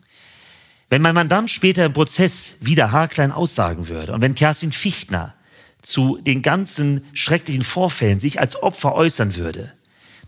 Wenn 0.88 1.02
mein 1.02 1.14
Mandant 1.14 1.50
später 1.50 1.84
im 1.84 1.92
Prozess 1.92 2.54
wieder 2.60 2.92
haarklein 2.92 3.30
aussagen 3.30 3.88
würde 3.88 4.14
und 4.14 4.22
wenn 4.22 4.34
Kerstin 4.34 4.72
Fichtner 4.72 5.34
zu 5.82 6.16
den 6.16 6.40
ganzen 6.40 7.04
schrecklichen 7.12 7.60
Vorfällen 7.60 8.20
sich 8.20 8.40
als 8.40 8.56
Opfer 8.56 8.94
äußern 8.94 9.36
würde, 9.36 9.74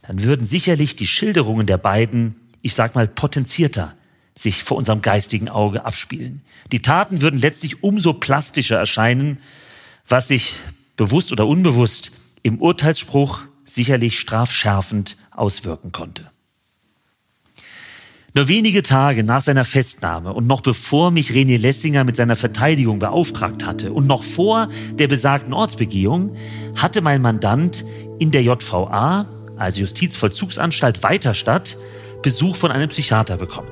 dann 0.07 0.23
würden 0.23 0.47
sicherlich 0.47 0.95
die 0.95 1.07
Schilderungen 1.07 1.67
der 1.67 1.79
beiden, 1.79 2.37
ich 2.61 2.75
sag 2.75 2.95
mal, 2.95 3.09
potenzierter 3.09 3.95
sich 4.35 4.65
vor 4.65 4.77
unserem 4.77 5.01
geistigen 5.01 5.49
Auge 5.49 5.87
abspielen. 5.87 6.43
Die 6.73 6.83
Taten 6.83 7.23
würden 7.23 7.41
letztlich 7.41 7.83
umso 7.83 8.13
plastischer 8.13 8.77
erscheinen, 8.77 9.39
was 10.07 10.29
sich 10.29 10.57
bewusst 10.99 11.33
oder 11.33 11.47
unbewusst 11.47 12.13
im 12.47 12.61
Urteilsspruch 12.61 13.41
sicherlich 13.65 14.21
strafschärfend 14.21 15.17
auswirken 15.33 15.91
konnte. 15.91 16.31
Nur 18.35 18.47
wenige 18.47 18.83
Tage 18.83 19.25
nach 19.25 19.41
seiner 19.41 19.65
Festnahme 19.65 20.33
und 20.33 20.47
noch 20.47 20.61
bevor 20.61 21.11
mich 21.11 21.31
René 21.31 21.59
Lessinger 21.59 22.05
mit 22.05 22.15
seiner 22.15 22.37
Verteidigung 22.37 23.01
beauftragt 23.01 23.67
hatte 23.67 23.93
und 23.93 24.07
noch 24.07 24.23
vor 24.23 24.69
der 24.93 25.09
besagten 25.09 25.55
Ortsbegehung, 25.55 26.37
hatte 26.77 27.01
mein 27.01 27.21
Mandant 27.21 27.85
in 28.21 28.31
der 28.31 28.45
JVA, 28.45 29.27
also 29.57 29.81
Justizvollzugsanstalt 29.81 31.03
Weiterstadt, 31.03 31.77
Besuch 32.23 32.55
von 32.55 32.71
einem 32.71 32.91
Psychiater 32.91 33.39
bekommen. 33.39 33.71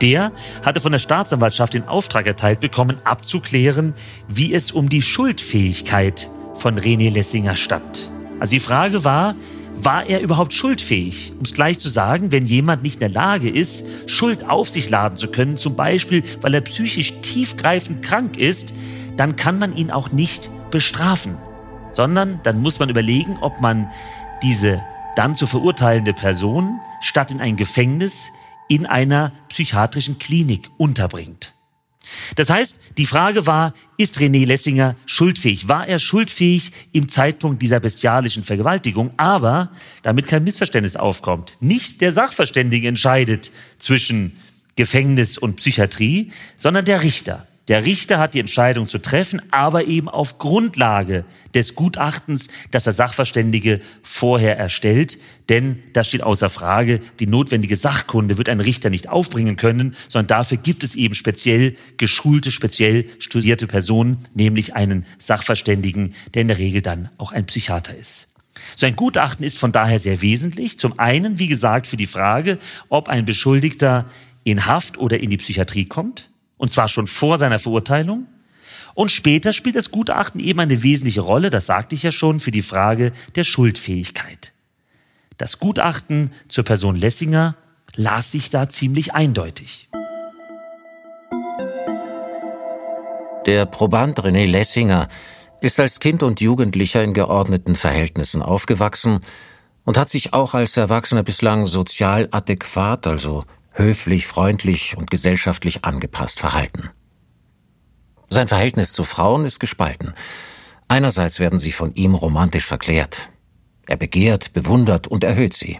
Der 0.00 0.32
hatte 0.64 0.80
von 0.80 0.92
der 0.92 0.98
Staatsanwaltschaft 0.98 1.74
den 1.74 1.86
Auftrag 1.88 2.26
erteilt 2.26 2.60
bekommen, 2.60 2.96
abzuklären, 3.04 3.92
wie 4.28 4.54
es 4.54 4.70
um 4.70 4.88
die 4.88 5.02
Schuldfähigkeit 5.02 6.30
von 6.56 6.78
René 6.78 7.10
Lessinger 7.10 7.56
stand. 7.56 8.10
Also 8.40 8.50
die 8.50 8.60
Frage 8.60 9.04
war, 9.04 9.34
war 9.76 10.06
er 10.06 10.20
überhaupt 10.20 10.52
schuldfähig? 10.52 11.32
Um 11.36 11.42
es 11.42 11.54
gleich 11.54 11.78
zu 11.78 11.88
sagen, 11.88 12.32
wenn 12.32 12.46
jemand 12.46 12.82
nicht 12.82 12.96
in 12.96 13.00
der 13.00 13.08
Lage 13.10 13.48
ist, 13.48 13.84
Schuld 14.06 14.48
auf 14.48 14.68
sich 14.68 14.88
laden 14.90 15.16
zu 15.16 15.28
können, 15.28 15.56
zum 15.56 15.76
Beispiel 15.76 16.22
weil 16.40 16.54
er 16.54 16.62
psychisch 16.62 17.14
tiefgreifend 17.20 18.02
krank 18.02 18.36
ist, 18.36 18.74
dann 19.16 19.36
kann 19.36 19.58
man 19.58 19.76
ihn 19.76 19.90
auch 19.90 20.12
nicht 20.12 20.50
bestrafen, 20.70 21.36
sondern 21.92 22.40
dann 22.42 22.60
muss 22.60 22.78
man 22.78 22.88
überlegen, 22.88 23.38
ob 23.40 23.60
man 23.60 23.90
diese 24.42 24.80
dann 25.14 25.34
zu 25.34 25.46
verurteilende 25.46 26.12
Person 26.12 26.80
statt 27.00 27.30
in 27.30 27.40
ein 27.40 27.56
Gefängnis 27.56 28.28
in 28.68 28.84
einer 28.86 29.32
psychiatrischen 29.48 30.18
Klinik 30.18 30.70
unterbringt. 30.76 31.55
Das 32.36 32.50
heißt, 32.50 32.80
die 32.98 33.06
Frage 33.06 33.46
war, 33.46 33.74
ist 33.96 34.18
René 34.18 34.46
Lessinger 34.46 34.96
schuldfähig? 35.06 35.68
War 35.68 35.86
er 35.86 35.98
schuldfähig 35.98 36.72
im 36.92 37.08
Zeitpunkt 37.08 37.62
dieser 37.62 37.80
bestialischen 37.80 38.44
Vergewaltigung? 38.44 39.10
Aber, 39.16 39.70
damit 40.02 40.26
kein 40.26 40.44
Missverständnis 40.44 40.96
aufkommt, 40.96 41.56
nicht 41.60 42.00
der 42.00 42.12
Sachverständige 42.12 42.88
entscheidet 42.88 43.50
zwischen 43.78 44.36
Gefängnis 44.76 45.38
und 45.38 45.56
Psychiatrie, 45.56 46.32
sondern 46.56 46.84
der 46.84 47.02
Richter. 47.02 47.46
Der 47.68 47.84
Richter 47.84 48.18
hat 48.18 48.34
die 48.34 48.40
Entscheidung 48.40 48.86
zu 48.86 48.98
treffen, 48.98 49.42
aber 49.50 49.86
eben 49.86 50.08
auf 50.08 50.38
Grundlage 50.38 51.24
des 51.52 51.74
Gutachtens, 51.74 52.48
das 52.70 52.84
der 52.84 52.92
Sachverständige 52.92 53.80
vorher 54.02 54.56
erstellt. 54.56 55.18
Denn 55.48 55.82
das 55.92 56.06
steht 56.06 56.22
außer 56.22 56.48
Frage, 56.48 57.00
die 57.18 57.26
notwendige 57.26 57.74
Sachkunde 57.74 58.38
wird 58.38 58.48
ein 58.48 58.60
Richter 58.60 58.88
nicht 58.88 59.08
aufbringen 59.08 59.56
können, 59.56 59.96
sondern 60.08 60.28
dafür 60.28 60.58
gibt 60.58 60.84
es 60.84 60.94
eben 60.94 61.14
speziell 61.14 61.76
geschulte, 61.96 62.52
speziell 62.52 63.06
studierte 63.18 63.66
Personen, 63.66 64.18
nämlich 64.34 64.76
einen 64.76 65.04
Sachverständigen, 65.18 66.14
der 66.34 66.42
in 66.42 66.48
der 66.48 66.58
Regel 66.58 66.82
dann 66.82 67.08
auch 67.18 67.32
ein 67.32 67.46
Psychiater 67.46 67.96
ist. 67.96 68.28
So 68.76 68.86
ein 68.86 68.94
Gutachten 68.94 69.44
ist 69.44 69.58
von 69.58 69.72
daher 69.72 69.98
sehr 69.98 70.22
wesentlich. 70.22 70.78
Zum 70.78 70.98
einen, 71.00 71.40
wie 71.40 71.48
gesagt, 71.48 71.88
für 71.88 71.96
die 71.96 72.06
Frage, 72.06 72.58
ob 72.88 73.08
ein 73.08 73.26
Beschuldigter 73.26 74.08
in 74.44 74.66
Haft 74.66 74.98
oder 74.98 75.18
in 75.18 75.30
die 75.30 75.36
Psychiatrie 75.36 75.86
kommt. 75.86 76.30
Und 76.56 76.70
zwar 76.70 76.88
schon 76.88 77.06
vor 77.06 77.38
seiner 77.38 77.58
Verurteilung. 77.58 78.26
Und 78.94 79.10
später 79.10 79.52
spielt 79.52 79.76
das 79.76 79.90
Gutachten 79.90 80.40
eben 80.40 80.60
eine 80.60 80.82
wesentliche 80.82 81.20
Rolle, 81.20 81.50
das 81.50 81.66
sagte 81.66 81.94
ich 81.94 82.02
ja 82.02 82.12
schon, 82.12 82.40
für 82.40 82.50
die 82.50 82.62
Frage 82.62 83.12
der 83.34 83.44
Schuldfähigkeit. 83.44 84.52
Das 85.36 85.58
Gutachten 85.58 86.30
zur 86.48 86.64
Person 86.64 86.96
Lessinger 86.96 87.56
las 87.94 88.32
sich 88.32 88.48
da 88.48 88.68
ziemlich 88.68 89.14
eindeutig. 89.14 89.88
Der 93.44 93.66
Proband 93.66 94.18
René 94.18 94.46
Lessinger 94.46 95.08
ist 95.60 95.78
als 95.78 96.00
Kind 96.00 96.22
und 96.22 96.40
Jugendlicher 96.40 97.04
in 97.04 97.14
geordneten 97.14 97.76
Verhältnissen 97.76 98.42
aufgewachsen 98.42 99.20
und 99.84 99.96
hat 99.96 100.08
sich 100.08 100.32
auch 100.32 100.54
als 100.54 100.76
Erwachsener 100.76 101.22
bislang 101.22 101.66
sozial 101.66 102.28
adäquat, 102.32 103.06
also 103.06 103.44
höflich, 103.76 104.26
freundlich 104.26 104.96
und 104.96 105.10
gesellschaftlich 105.10 105.84
angepasst 105.84 106.40
verhalten. 106.40 106.90
Sein 108.28 108.48
Verhältnis 108.48 108.92
zu 108.92 109.04
Frauen 109.04 109.44
ist 109.44 109.60
gespalten. 109.60 110.14
Einerseits 110.88 111.38
werden 111.38 111.58
sie 111.58 111.72
von 111.72 111.94
ihm 111.94 112.14
romantisch 112.14 112.66
verklärt. 112.66 113.30
Er 113.86 113.96
begehrt, 113.96 114.52
bewundert 114.52 115.06
und 115.06 115.24
erhöht 115.24 115.54
sie. 115.54 115.78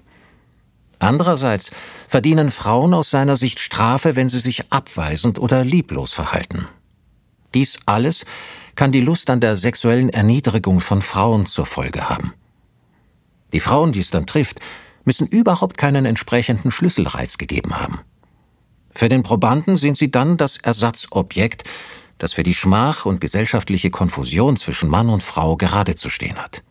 Andererseits 0.98 1.72
verdienen 2.08 2.50
Frauen 2.50 2.94
aus 2.94 3.10
seiner 3.10 3.36
Sicht 3.36 3.58
Strafe, 3.58 4.16
wenn 4.16 4.28
sie 4.28 4.40
sich 4.40 4.72
abweisend 4.72 5.38
oder 5.38 5.64
lieblos 5.64 6.12
verhalten. 6.12 6.68
Dies 7.54 7.80
alles 7.86 8.24
kann 8.76 8.92
die 8.92 9.00
Lust 9.00 9.30
an 9.30 9.40
der 9.40 9.56
sexuellen 9.56 10.10
Erniedrigung 10.10 10.80
von 10.80 11.02
Frauen 11.02 11.46
zur 11.46 11.66
Folge 11.66 12.08
haben. 12.08 12.34
Die 13.52 13.60
Frauen, 13.60 13.92
die 13.92 14.00
es 14.00 14.10
dann 14.10 14.26
trifft, 14.26 14.60
müssen 15.06 15.26
überhaupt 15.26 15.78
keinen 15.78 16.04
entsprechenden 16.04 16.70
Schlüsselreiz 16.70 17.38
gegeben 17.38 17.80
haben. 17.80 18.00
Für 18.90 19.08
den 19.08 19.22
Probanden 19.22 19.76
sind 19.76 19.96
sie 19.96 20.10
dann 20.10 20.36
das 20.36 20.58
Ersatzobjekt, 20.58 21.64
das 22.18 22.32
für 22.32 22.42
die 22.42 22.54
Schmach 22.54 23.06
und 23.06 23.20
gesellschaftliche 23.20 23.90
Konfusion 23.90 24.56
zwischen 24.56 24.90
Mann 24.90 25.08
und 25.08 25.22
Frau 25.22 25.56
gerade 25.56 25.94
zu 25.94 26.10
stehen 26.10 26.36
hat. 26.36 26.62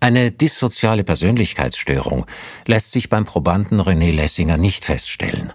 Eine 0.00 0.30
dissoziale 0.30 1.04
Persönlichkeitsstörung 1.04 2.26
lässt 2.66 2.92
sich 2.92 3.08
beim 3.08 3.24
Probanden 3.24 3.80
René 3.80 4.12
Lessinger 4.12 4.56
nicht 4.56 4.84
feststellen, 4.84 5.52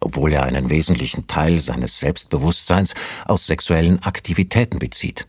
obwohl 0.00 0.32
er 0.32 0.42
einen 0.42 0.68
wesentlichen 0.68 1.26
Teil 1.26 1.60
seines 1.60 2.00
Selbstbewusstseins 2.00 2.94
aus 3.24 3.46
sexuellen 3.46 4.02
Aktivitäten 4.02 4.78
bezieht. 4.78 5.26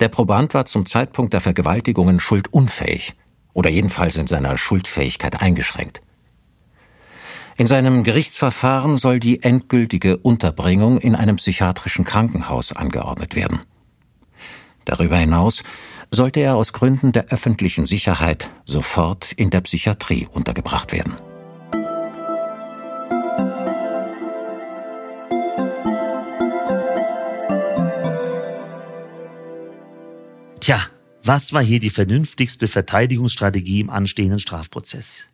Der 0.00 0.08
Proband 0.08 0.54
war 0.54 0.64
zum 0.64 0.86
Zeitpunkt 0.86 1.32
der 1.32 1.40
Vergewaltigungen 1.40 2.20
schuldunfähig 2.20 3.14
oder 3.58 3.70
jedenfalls 3.70 4.16
in 4.16 4.28
seiner 4.28 4.56
Schuldfähigkeit 4.56 5.42
eingeschränkt. 5.42 6.00
In 7.56 7.66
seinem 7.66 8.04
Gerichtsverfahren 8.04 8.94
soll 8.94 9.18
die 9.18 9.42
endgültige 9.42 10.16
Unterbringung 10.16 10.98
in 10.98 11.16
einem 11.16 11.36
psychiatrischen 11.38 12.04
Krankenhaus 12.04 12.70
angeordnet 12.70 13.34
werden. 13.34 13.62
Darüber 14.84 15.16
hinaus 15.16 15.64
sollte 16.12 16.38
er 16.38 16.54
aus 16.54 16.72
Gründen 16.72 17.10
der 17.10 17.30
öffentlichen 17.30 17.84
Sicherheit 17.84 18.48
sofort 18.64 19.32
in 19.32 19.50
der 19.50 19.62
Psychiatrie 19.62 20.28
untergebracht 20.32 20.92
werden. 20.92 21.16
Tja, 30.60 30.78
was 31.28 31.52
war 31.52 31.62
hier 31.62 31.78
die 31.78 31.90
vernünftigste 31.90 32.66
Verteidigungsstrategie 32.68 33.80
im 33.80 33.90
anstehenden 33.90 34.38
Strafprozess? 34.38 35.24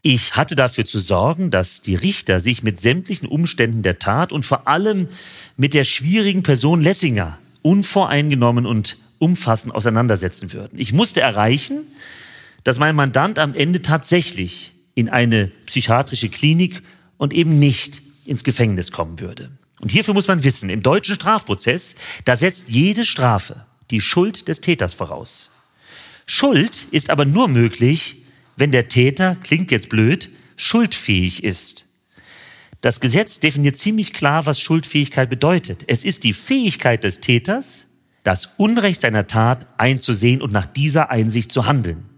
Ich 0.00 0.36
hatte 0.36 0.54
dafür 0.54 0.84
zu 0.84 1.00
sorgen, 1.00 1.50
dass 1.50 1.82
die 1.82 1.96
Richter 1.96 2.38
sich 2.38 2.62
mit 2.62 2.80
sämtlichen 2.80 3.28
Umständen 3.28 3.82
der 3.82 3.98
Tat 3.98 4.30
und 4.30 4.46
vor 4.46 4.68
allem 4.68 5.08
mit 5.56 5.74
der 5.74 5.82
schwierigen 5.82 6.44
Person 6.44 6.80
Lessinger 6.80 7.38
unvoreingenommen 7.62 8.66
und 8.66 8.98
umfassend 9.18 9.74
auseinandersetzen 9.74 10.52
würden. 10.52 10.78
Ich 10.78 10.92
musste 10.92 11.22
erreichen, 11.22 11.80
dass 12.62 12.78
mein 12.78 12.94
Mandant 12.94 13.40
am 13.40 13.52
Ende 13.52 13.82
tatsächlich 13.82 14.74
in 14.94 15.08
eine 15.08 15.48
psychiatrische 15.66 16.28
Klinik 16.28 16.82
und 17.16 17.34
eben 17.34 17.58
nicht 17.58 18.00
ins 18.26 18.44
Gefängnis 18.44 18.92
kommen 18.92 19.18
würde. 19.18 19.50
Und 19.80 19.90
hierfür 19.90 20.14
muss 20.14 20.28
man 20.28 20.44
wissen, 20.44 20.70
im 20.70 20.84
deutschen 20.84 21.16
Strafprozess, 21.16 21.96
da 22.24 22.36
setzt 22.36 22.68
jede 22.68 23.04
Strafe 23.04 23.66
die 23.90 24.00
Schuld 24.00 24.48
des 24.48 24.60
Täters 24.60 24.94
voraus. 24.94 25.50
Schuld 26.26 26.86
ist 26.90 27.10
aber 27.10 27.24
nur 27.24 27.48
möglich, 27.48 28.22
wenn 28.56 28.72
der 28.72 28.88
Täter, 28.88 29.36
klingt 29.42 29.70
jetzt 29.70 29.88
blöd, 29.88 30.30
schuldfähig 30.56 31.44
ist. 31.44 31.84
Das 32.80 33.00
Gesetz 33.00 33.40
definiert 33.40 33.76
ziemlich 33.76 34.12
klar, 34.12 34.46
was 34.46 34.60
Schuldfähigkeit 34.60 35.30
bedeutet. 35.30 35.84
Es 35.86 36.04
ist 36.04 36.24
die 36.24 36.32
Fähigkeit 36.32 37.04
des 37.04 37.20
Täters, 37.20 37.86
das 38.22 38.50
Unrecht 38.56 39.02
seiner 39.02 39.26
Tat 39.26 39.66
einzusehen 39.78 40.42
und 40.42 40.52
nach 40.52 40.66
dieser 40.66 41.10
Einsicht 41.10 41.52
zu 41.52 41.66
handeln. 41.66 42.08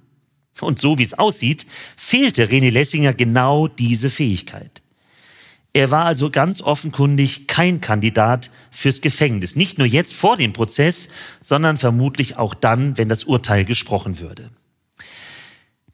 Und 0.61 0.79
so 0.79 0.99
wie 0.99 1.03
es 1.03 1.15
aussieht, 1.15 1.67
fehlte 1.97 2.47
René 2.47 2.71
Lessinger 2.71 3.15
genau 3.15 3.69
diese 3.69 4.11
Fähigkeit. 4.11 4.83
Er 5.73 5.91
war 5.91 6.07
also 6.07 6.31
ganz 6.31 6.61
offenkundig 6.61 7.47
kein 7.47 7.81
Kandidat 7.81 8.51
fürs 8.71 9.01
Gefängnis. 9.01 9.55
Nicht 9.55 9.79
nur 9.79 9.87
jetzt 9.87 10.15
vor 10.15 10.37
dem 10.37 10.53
Prozess, 10.53 11.09
sondern 11.41 11.77
vermutlich 11.77 12.37
auch 12.37 12.55
dann, 12.55 12.97
wenn 12.99 13.09
das 13.09 13.25
Urteil 13.25 13.65
gesprochen 13.65 14.21
würde. 14.21 14.51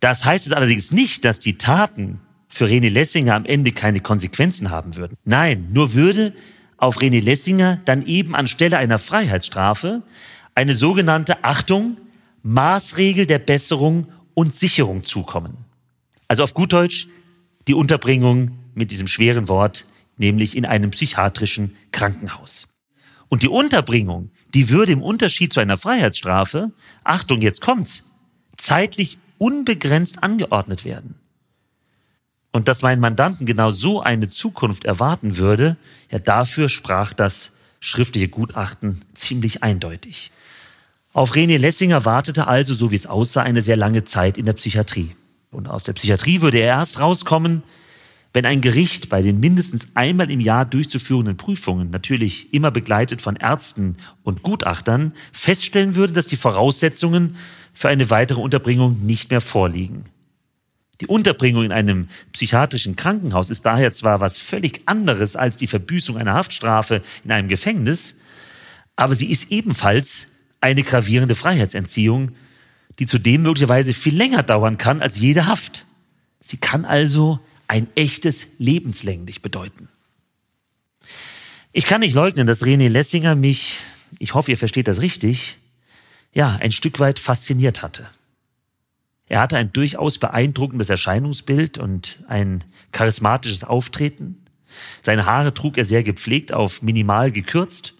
Das 0.00 0.24
heißt 0.24 0.46
es 0.46 0.52
allerdings 0.52 0.92
nicht, 0.92 1.24
dass 1.24 1.40
die 1.40 1.58
Taten 1.58 2.20
für 2.48 2.66
René 2.66 2.88
Lessinger 2.88 3.34
am 3.34 3.44
Ende 3.46 3.72
keine 3.72 4.00
Konsequenzen 4.00 4.70
haben 4.70 4.96
würden. 4.96 5.16
Nein, 5.24 5.68
nur 5.70 5.94
würde 5.94 6.34
auf 6.76 6.98
René 6.98 7.22
Lessinger 7.22 7.80
dann 7.84 8.06
eben 8.06 8.34
anstelle 8.34 8.78
einer 8.78 8.98
Freiheitsstrafe 8.98 10.02
eine 10.54 10.74
sogenannte 10.74 11.42
Achtung, 11.42 11.96
Maßregel 12.42 13.26
der 13.26 13.38
Besserung 13.38 14.06
und 14.34 14.54
Sicherung 14.54 15.04
zukommen. 15.04 15.56
Also 16.28 16.42
auf 16.44 16.54
gut 16.54 16.72
Deutsch 16.72 17.08
die 17.66 17.74
Unterbringung 17.74 18.52
mit 18.74 18.90
diesem 18.90 19.08
schweren 19.08 19.48
Wort, 19.48 19.84
nämlich 20.16 20.56
in 20.56 20.64
einem 20.66 20.90
psychiatrischen 20.90 21.76
Krankenhaus. 21.92 22.68
Und 23.28 23.42
die 23.42 23.48
Unterbringung, 23.48 24.30
die 24.54 24.68
würde 24.68 24.92
im 24.92 25.02
Unterschied 25.02 25.52
zu 25.52 25.60
einer 25.60 25.76
Freiheitsstrafe, 25.76 26.72
Achtung, 27.02 27.40
jetzt 27.40 27.60
kommt's, 27.60 28.04
zeitlich 28.56 29.18
unbegrenzt 29.38 30.22
angeordnet 30.22 30.84
werden. 30.84 31.16
Und 32.52 32.68
dass 32.68 32.82
mein 32.82 33.00
Mandanten 33.00 33.46
genau 33.46 33.70
so 33.70 34.00
eine 34.00 34.28
Zukunft 34.28 34.84
erwarten 34.84 35.38
würde, 35.38 35.76
ja, 36.10 36.20
dafür 36.20 36.68
sprach 36.68 37.12
das 37.12 37.52
schriftliche 37.80 38.28
Gutachten 38.28 39.02
ziemlich 39.14 39.64
eindeutig. 39.64 40.30
Auf 41.12 41.32
René 41.32 41.58
Lessinger 41.58 42.04
wartete 42.04 42.46
also, 42.46 42.72
so 42.72 42.90
wie 42.92 42.96
es 42.96 43.06
aussah, 43.06 43.42
eine 43.42 43.62
sehr 43.62 43.76
lange 43.76 44.04
Zeit 44.04 44.38
in 44.38 44.46
der 44.46 44.52
Psychiatrie. 44.52 45.16
Und 45.50 45.68
aus 45.68 45.84
der 45.84 45.92
Psychiatrie 45.94 46.40
würde 46.40 46.58
er 46.58 46.78
erst 46.78 47.00
rauskommen, 47.00 47.62
wenn 48.34 48.46
ein 48.46 48.60
Gericht 48.60 49.08
bei 49.08 49.22
den 49.22 49.38
mindestens 49.38 49.94
einmal 49.94 50.28
im 50.28 50.40
Jahr 50.40 50.66
durchzuführenden 50.66 51.36
Prüfungen, 51.36 51.90
natürlich 51.90 52.52
immer 52.52 52.72
begleitet 52.72 53.22
von 53.22 53.36
Ärzten 53.36 53.96
und 54.24 54.42
Gutachtern, 54.42 55.12
feststellen 55.32 55.94
würde, 55.94 56.12
dass 56.12 56.26
die 56.26 56.36
Voraussetzungen 56.36 57.36
für 57.72 57.88
eine 57.88 58.10
weitere 58.10 58.40
Unterbringung 58.40 59.06
nicht 59.06 59.30
mehr 59.30 59.40
vorliegen. 59.40 60.06
Die 61.00 61.06
Unterbringung 61.06 61.64
in 61.64 61.72
einem 61.72 62.08
psychiatrischen 62.32 62.96
Krankenhaus 62.96 63.50
ist 63.50 63.64
daher 63.64 63.92
zwar 63.92 64.20
was 64.20 64.36
völlig 64.36 64.82
anderes 64.86 65.36
als 65.36 65.54
die 65.56 65.68
Verbüßung 65.68 66.18
einer 66.18 66.34
Haftstrafe 66.34 67.02
in 67.24 67.30
einem 67.30 67.48
Gefängnis, 67.48 68.16
aber 68.96 69.14
sie 69.14 69.30
ist 69.30 69.52
ebenfalls 69.52 70.26
eine 70.60 70.82
gravierende 70.82 71.36
Freiheitsentziehung, 71.36 72.32
die 72.98 73.06
zudem 73.06 73.42
möglicherweise 73.42 73.92
viel 73.92 74.16
länger 74.16 74.42
dauern 74.42 74.76
kann 74.76 75.02
als 75.02 75.18
jede 75.18 75.46
Haft. 75.46 75.84
Sie 76.40 76.56
kann 76.56 76.84
also 76.84 77.38
ein 77.68 77.88
echtes 77.94 78.46
lebenslänglich 78.58 79.42
bedeuten. 79.42 79.88
Ich 81.72 81.86
kann 81.86 82.00
nicht 82.00 82.14
leugnen, 82.14 82.46
dass 82.46 82.62
René 82.62 82.88
Lessinger 82.88 83.34
mich, 83.34 83.80
ich 84.18 84.34
hoffe, 84.34 84.52
ihr 84.52 84.56
versteht 84.56 84.88
das 84.88 85.00
richtig, 85.00 85.58
ja, 86.32 86.56
ein 86.60 86.72
Stück 86.72 87.00
weit 87.00 87.18
fasziniert 87.18 87.82
hatte. 87.82 88.06
Er 89.26 89.40
hatte 89.40 89.56
ein 89.56 89.72
durchaus 89.72 90.18
beeindruckendes 90.18 90.90
Erscheinungsbild 90.90 91.78
und 91.78 92.18
ein 92.28 92.62
charismatisches 92.92 93.64
Auftreten. 93.64 94.44
Seine 95.02 95.26
Haare 95.26 95.54
trug 95.54 95.78
er 95.78 95.84
sehr 95.84 96.02
gepflegt 96.02 96.52
auf 96.52 96.82
minimal 96.82 97.32
gekürzt. 97.32 97.94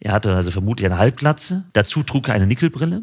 Er 0.00 0.12
hatte 0.12 0.34
also 0.34 0.50
vermutlich 0.50 0.86
eine 0.86 0.98
Halbglatze. 0.98 1.64
Dazu 1.72 2.02
trug 2.02 2.28
er 2.28 2.34
eine 2.34 2.46
Nickelbrille. 2.46 3.02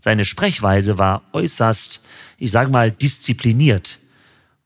Seine 0.00 0.24
Sprechweise 0.24 0.96
war 0.96 1.22
äußerst, 1.32 2.02
ich 2.38 2.50
sage 2.50 2.70
mal, 2.70 2.90
diszipliniert 2.90 3.99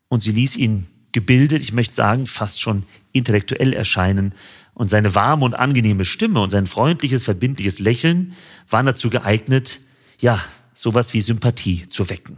und 0.09 0.21
sie 0.21 0.33
ließ 0.33 0.57
ihn 0.57 0.87
gebildet, 1.13 1.63
ich 1.63 1.73
möchte 1.73 1.95
sagen, 1.95 2.27
fast 2.27 2.61
schon 2.61 2.85
intellektuell 3.13 3.73
erscheinen. 3.73 4.35
Und 4.75 4.91
seine 4.91 5.15
warme 5.15 5.45
und 5.45 5.55
angenehme 5.55 6.05
Stimme 6.05 6.41
und 6.41 6.51
sein 6.51 6.67
freundliches, 6.67 7.23
verbindliches 7.23 7.79
Lächeln 7.79 8.35
waren 8.69 8.87
dazu 8.87 9.09
geeignet, 9.09 9.81
ja, 10.19 10.43
sowas 10.73 11.15
wie 11.15 11.21
Sympathie 11.21 11.89
zu 11.89 12.11
wecken. 12.11 12.37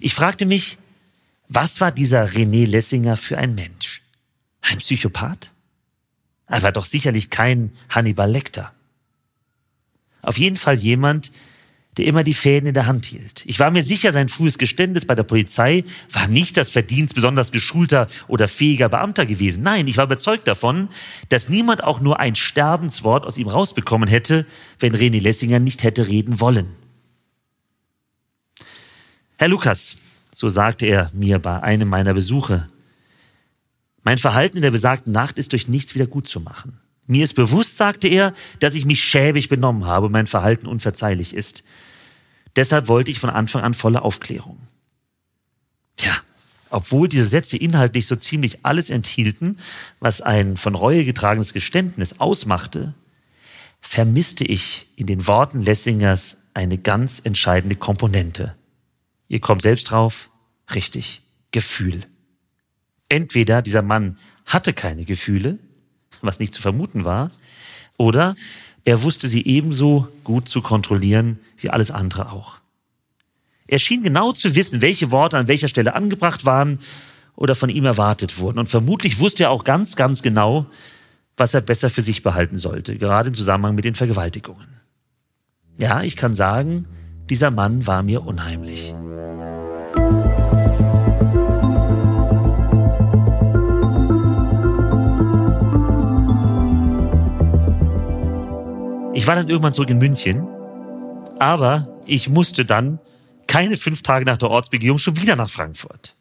Ich 0.00 0.14
fragte 0.14 0.44
mich, 0.44 0.78
was 1.48 1.80
war 1.80 1.92
dieser 1.92 2.24
René 2.26 2.66
Lessinger 2.66 3.16
für 3.16 3.38
ein 3.38 3.54
Mensch? 3.54 4.02
Ein 4.60 4.78
Psychopath? 4.78 5.52
Er 6.46 6.62
war 6.62 6.72
doch 6.72 6.84
sicherlich 6.84 7.30
kein 7.30 7.72
Hannibal 7.88 8.30
Lecter. 8.30 8.72
Auf 10.22 10.38
jeden 10.38 10.56
Fall 10.56 10.76
jemand, 10.76 11.30
der 11.98 12.06
immer 12.06 12.24
die 12.24 12.34
Fäden 12.34 12.68
in 12.68 12.74
der 12.74 12.86
Hand 12.86 13.06
hielt. 13.06 13.42
Ich 13.44 13.58
war 13.58 13.70
mir 13.70 13.82
sicher, 13.82 14.12
sein 14.12 14.28
frühes 14.28 14.56
Geständnis 14.56 15.04
bei 15.04 15.14
der 15.14 15.24
Polizei 15.24 15.84
war 16.12 16.28
nicht 16.28 16.56
das 16.56 16.70
Verdienst 16.70 17.14
besonders 17.14 17.52
geschulter 17.52 18.08
oder 18.28 18.48
fähiger 18.48 18.88
Beamter 18.88 19.26
gewesen. 19.26 19.62
Nein, 19.62 19.88
ich 19.88 19.96
war 19.96 20.04
überzeugt 20.04 20.46
davon, 20.46 20.88
dass 21.28 21.48
niemand 21.48 21.82
auch 21.82 22.00
nur 22.00 22.20
ein 22.20 22.36
Sterbenswort 22.36 23.26
aus 23.26 23.36
ihm 23.36 23.48
rausbekommen 23.48 24.08
hätte, 24.08 24.46
wenn 24.78 24.94
René 24.94 25.20
Lessinger 25.20 25.58
nicht 25.58 25.82
hätte 25.82 26.06
reden 26.06 26.40
wollen. 26.40 26.68
Herr 29.36 29.48
Lukas, 29.48 29.96
so 30.32 30.48
sagte 30.48 30.86
er 30.86 31.10
mir 31.14 31.38
bei 31.40 31.62
einem 31.62 31.88
meiner 31.88 32.14
Besuche, 32.14 32.68
mein 34.04 34.18
Verhalten 34.18 34.56
in 34.56 34.62
der 34.62 34.70
besagten 34.70 35.12
Nacht 35.12 35.38
ist 35.38 35.52
durch 35.52 35.68
nichts 35.68 35.94
wieder 35.94 36.06
gut 36.06 36.28
zu 36.28 36.40
machen. 36.40 36.78
Mir 37.06 37.24
ist 37.24 37.34
bewusst, 37.34 37.76
sagte 37.78 38.06
er, 38.06 38.34
dass 38.60 38.74
ich 38.74 38.84
mich 38.84 39.02
schäbig 39.02 39.48
benommen 39.48 39.86
habe 39.86 40.06
und 40.06 40.12
mein 40.12 40.26
Verhalten 40.26 40.66
unverzeihlich 40.66 41.34
ist. 41.34 41.64
Deshalb 42.58 42.88
wollte 42.88 43.12
ich 43.12 43.20
von 43.20 43.30
Anfang 43.30 43.62
an 43.62 43.72
volle 43.72 44.02
Aufklärung. 44.02 44.58
Tja, 45.94 46.12
obwohl 46.70 47.08
diese 47.08 47.24
Sätze 47.24 47.56
inhaltlich 47.56 48.08
so 48.08 48.16
ziemlich 48.16 48.64
alles 48.64 48.90
enthielten, 48.90 49.60
was 50.00 50.22
ein 50.22 50.56
von 50.56 50.74
Reue 50.74 51.04
getragenes 51.04 51.52
Geständnis 51.52 52.18
ausmachte, 52.18 52.94
vermisste 53.80 54.42
ich 54.42 54.88
in 54.96 55.06
den 55.06 55.28
Worten 55.28 55.62
Lessingers 55.62 56.48
eine 56.52 56.78
ganz 56.78 57.20
entscheidende 57.22 57.76
Komponente. 57.76 58.56
Ihr 59.28 59.38
kommt 59.38 59.62
selbst 59.62 59.92
drauf, 59.92 60.28
richtig, 60.74 61.22
Gefühl. 61.52 62.00
Entweder 63.08 63.62
dieser 63.62 63.82
Mann 63.82 64.18
hatte 64.46 64.72
keine 64.72 65.04
Gefühle, 65.04 65.60
was 66.22 66.40
nicht 66.40 66.54
zu 66.54 66.60
vermuten 66.60 67.04
war, 67.04 67.30
oder 67.98 68.34
er 68.88 69.02
wusste 69.02 69.28
sie 69.28 69.44
ebenso 69.44 70.08
gut 70.24 70.48
zu 70.48 70.62
kontrollieren 70.62 71.38
wie 71.58 71.68
alles 71.68 71.90
andere 71.90 72.32
auch. 72.32 72.56
Er 73.66 73.78
schien 73.78 74.02
genau 74.02 74.32
zu 74.32 74.54
wissen, 74.54 74.80
welche 74.80 75.10
Worte 75.10 75.36
an 75.36 75.46
welcher 75.46 75.68
Stelle 75.68 75.94
angebracht 75.94 76.46
waren 76.46 76.78
oder 77.36 77.54
von 77.54 77.68
ihm 77.68 77.84
erwartet 77.84 78.38
wurden. 78.38 78.58
Und 78.58 78.70
vermutlich 78.70 79.18
wusste 79.18 79.42
er 79.42 79.50
auch 79.50 79.64
ganz, 79.64 79.94
ganz 79.94 80.22
genau, 80.22 80.64
was 81.36 81.52
er 81.52 81.60
besser 81.60 81.90
für 81.90 82.00
sich 82.00 82.22
behalten 82.22 82.56
sollte, 82.56 82.96
gerade 82.96 83.28
im 83.28 83.34
Zusammenhang 83.34 83.74
mit 83.74 83.84
den 83.84 83.94
Vergewaltigungen. 83.94 84.80
Ja, 85.76 86.02
ich 86.02 86.16
kann 86.16 86.34
sagen, 86.34 86.86
dieser 87.28 87.50
Mann 87.50 87.86
war 87.86 88.02
mir 88.02 88.24
unheimlich. 88.24 88.94
Ich 99.18 99.26
war 99.26 99.34
dann 99.34 99.48
irgendwann 99.48 99.72
zurück 99.72 99.90
in 99.90 99.98
München, 99.98 100.46
aber 101.40 101.98
ich 102.06 102.28
musste 102.28 102.64
dann 102.64 103.00
keine 103.48 103.76
fünf 103.76 104.02
Tage 104.02 104.24
nach 104.24 104.36
der 104.36 104.48
Ortsbegehung 104.48 104.98
schon 104.98 105.16
wieder 105.16 105.34
nach 105.34 105.50
Frankfurt. 105.50 106.14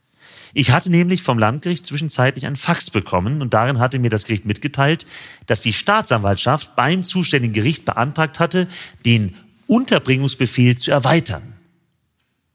Ich 0.56 0.72
hatte 0.72 0.90
nämlich 0.90 1.22
vom 1.22 1.38
Landgericht 1.38 1.86
zwischenzeitlich 1.86 2.48
ein 2.48 2.56
Fax 2.56 2.90
bekommen 2.90 3.44
und 3.44 3.54
darin 3.54 3.78
hatte 3.78 4.00
mir 4.00 4.10
das 4.10 4.26
Gericht 4.26 4.48
mitgeteilt, 4.48 5.06
dass 5.46 5.62
die 5.62 5.74
Staatsanwaltschaft 5.74 6.76
beim 6.76 7.04
zuständigen 7.04 7.54
Gericht 7.54 7.86
beantragt 7.86 8.40
hatte, 8.40 8.68
den 9.06 9.36
Unterbringungsbefehl 9.68 10.76
zu 10.76 10.90
erweitern. 10.90 11.54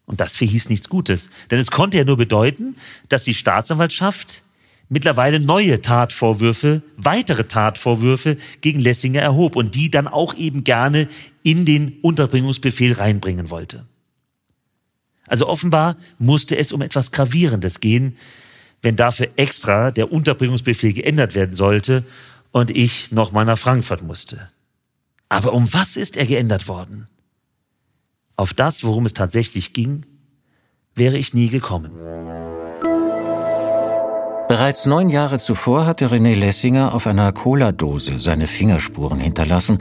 Und 0.06 0.18
das 0.20 0.36
verhieß 0.36 0.70
nichts 0.70 0.88
Gutes, 0.88 1.30
denn 1.52 1.60
es 1.60 1.70
konnte 1.70 1.98
ja 1.98 2.04
nur 2.04 2.16
bedeuten, 2.16 2.74
dass 3.08 3.22
die 3.22 3.34
Staatsanwaltschaft 3.34 4.42
mittlerweile 4.92 5.40
neue 5.40 5.80
Tatvorwürfe, 5.80 6.82
weitere 6.98 7.44
Tatvorwürfe 7.44 8.36
gegen 8.60 8.78
Lessinger 8.78 9.22
erhob 9.22 9.56
und 9.56 9.74
die 9.74 9.90
dann 9.90 10.06
auch 10.06 10.34
eben 10.34 10.64
gerne 10.64 11.08
in 11.42 11.64
den 11.64 11.98
Unterbringungsbefehl 12.02 12.92
reinbringen 12.92 13.48
wollte. 13.48 13.86
Also 15.26 15.48
offenbar 15.48 15.96
musste 16.18 16.58
es 16.58 16.72
um 16.72 16.82
etwas 16.82 17.10
Gravierendes 17.10 17.80
gehen, 17.80 18.18
wenn 18.82 18.94
dafür 18.94 19.28
extra 19.36 19.92
der 19.92 20.12
Unterbringungsbefehl 20.12 20.92
geändert 20.92 21.34
werden 21.34 21.54
sollte 21.54 22.04
und 22.50 22.70
ich 22.70 23.10
nochmal 23.12 23.46
nach 23.46 23.58
Frankfurt 23.58 24.02
musste. 24.02 24.50
Aber 25.30 25.54
um 25.54 25.72
was 25.72 25.96
ist 25.96 26.18
er 26.18 26.26
geändert 26.26 26.68
worden? 26.68 27.08
Auf 28.36 28.52
das, 28.52 28.84
worum 28.84 29.06
es 29.06 29.14
tatsächlich 29.14 29.72
ging, 29.72 30.04
wäre 30.94 31.16
ich 31.16 31.32
nie 31.32 31.48
gekommen. 31.48 32.61
Bereits 34.52 34.84
neun 34.84 35.08
Jahre 35.08 35.38
zuvor 35.38 35.86
hatte 35.86 36.08
René 36.08 36.34
Lessinger 36.34 36.92
auf 36.92 37.06
einer 37.06 37.32
Cola-Dose 37.32 38.20
seine 38.20 38.46
Fingerspuren 38.46 39.18
hinterlassen, 39.18 39.78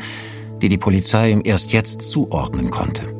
die 0.61 0.69
die 0.69 0.77
Polizei 0.77 1.29
ihm 1.29 1.41
erst 1.43 1.73
jetzt 1.73 2.09
zuordnen 2.09 2.71
konnte. 2.71 3.13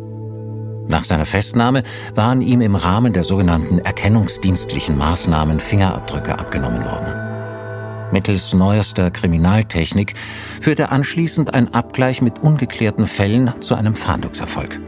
Nach 0.88 1.04
seiner 1.04 1.26
Festnahme 1.26 1.84
waren 2.16 2.42
ihm 2.42 2.62
im 2.62 2.76
Rahmen 2.76 3.12
der 3.12 3.26
sogenannten 3.26 3.80
erkennungsdienstlichen 3.80 4.98
Maßnahmen 4.98 5.60
Fingerabdrücke 5.60 6.40
abgenommen 6.40 6.86
worden. 6.86 8.14
Mittels 8.14 8.54
neuester 8.54 9.12
Kriminaltechnik 9.12 10.14
führte 10.62 10.88
anschließend 10.88 11.54
ein 11.54 11.74
Abgleich 11.74 12.22
mit 12.22 12.40
ungeklärten 12.40 13.08
Fällen 13.08 13.52
zu 13.60 13.76
einem 13.76 13.96
Fahndungserfolg. 13.96 14.80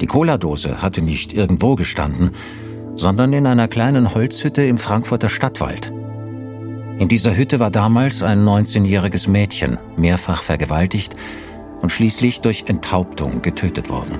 Die 0.00 0.06
Cola-Dose 0.06 0.80
hatte 0.80 1.02
nicht 1.02 1.34
irgendwo 1.34 1.74
gestanden, 1.74 2.30
sondern 2.98 3.32
in 3.32 3.46
einer 3.46 3.68
kleinen 3.68 4.14
Holzhütte 4.14 4.62
im 4.64 4.76
Frankfurter 4.76 5.28
Stadtwald. 5.28 5.92
In 6.98 7.08
dieser 7.08 7.36
Hütte 7.36 7.60
war 7.60 7.70
damals 7.70 8.22
ein 8.22 8.44
19-jähriges 8.44 9.30
Mädchen 9.30 9.78
mehrfach 9.96 10.42
vergewaltigt 10.42 11.14
und 11.80 11.92
schließlich 11.92 12.40
durch 12.40 12.64
Enthauptung 12.66 13.40
getötet 13.40 13.88
worden. 13.88 14.18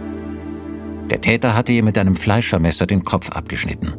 Der 1.10 1.20
Täter 1.20 1.56
hatte 1.56 1.72
ihr 1.72 1.82
mit 1.82 1.98
einem 1.98 2.14
Fleischermesser 2.14 2.86
den 2.86 3.04
Kopf 3.04 3.30
abgeschnitten. 3.30 3.94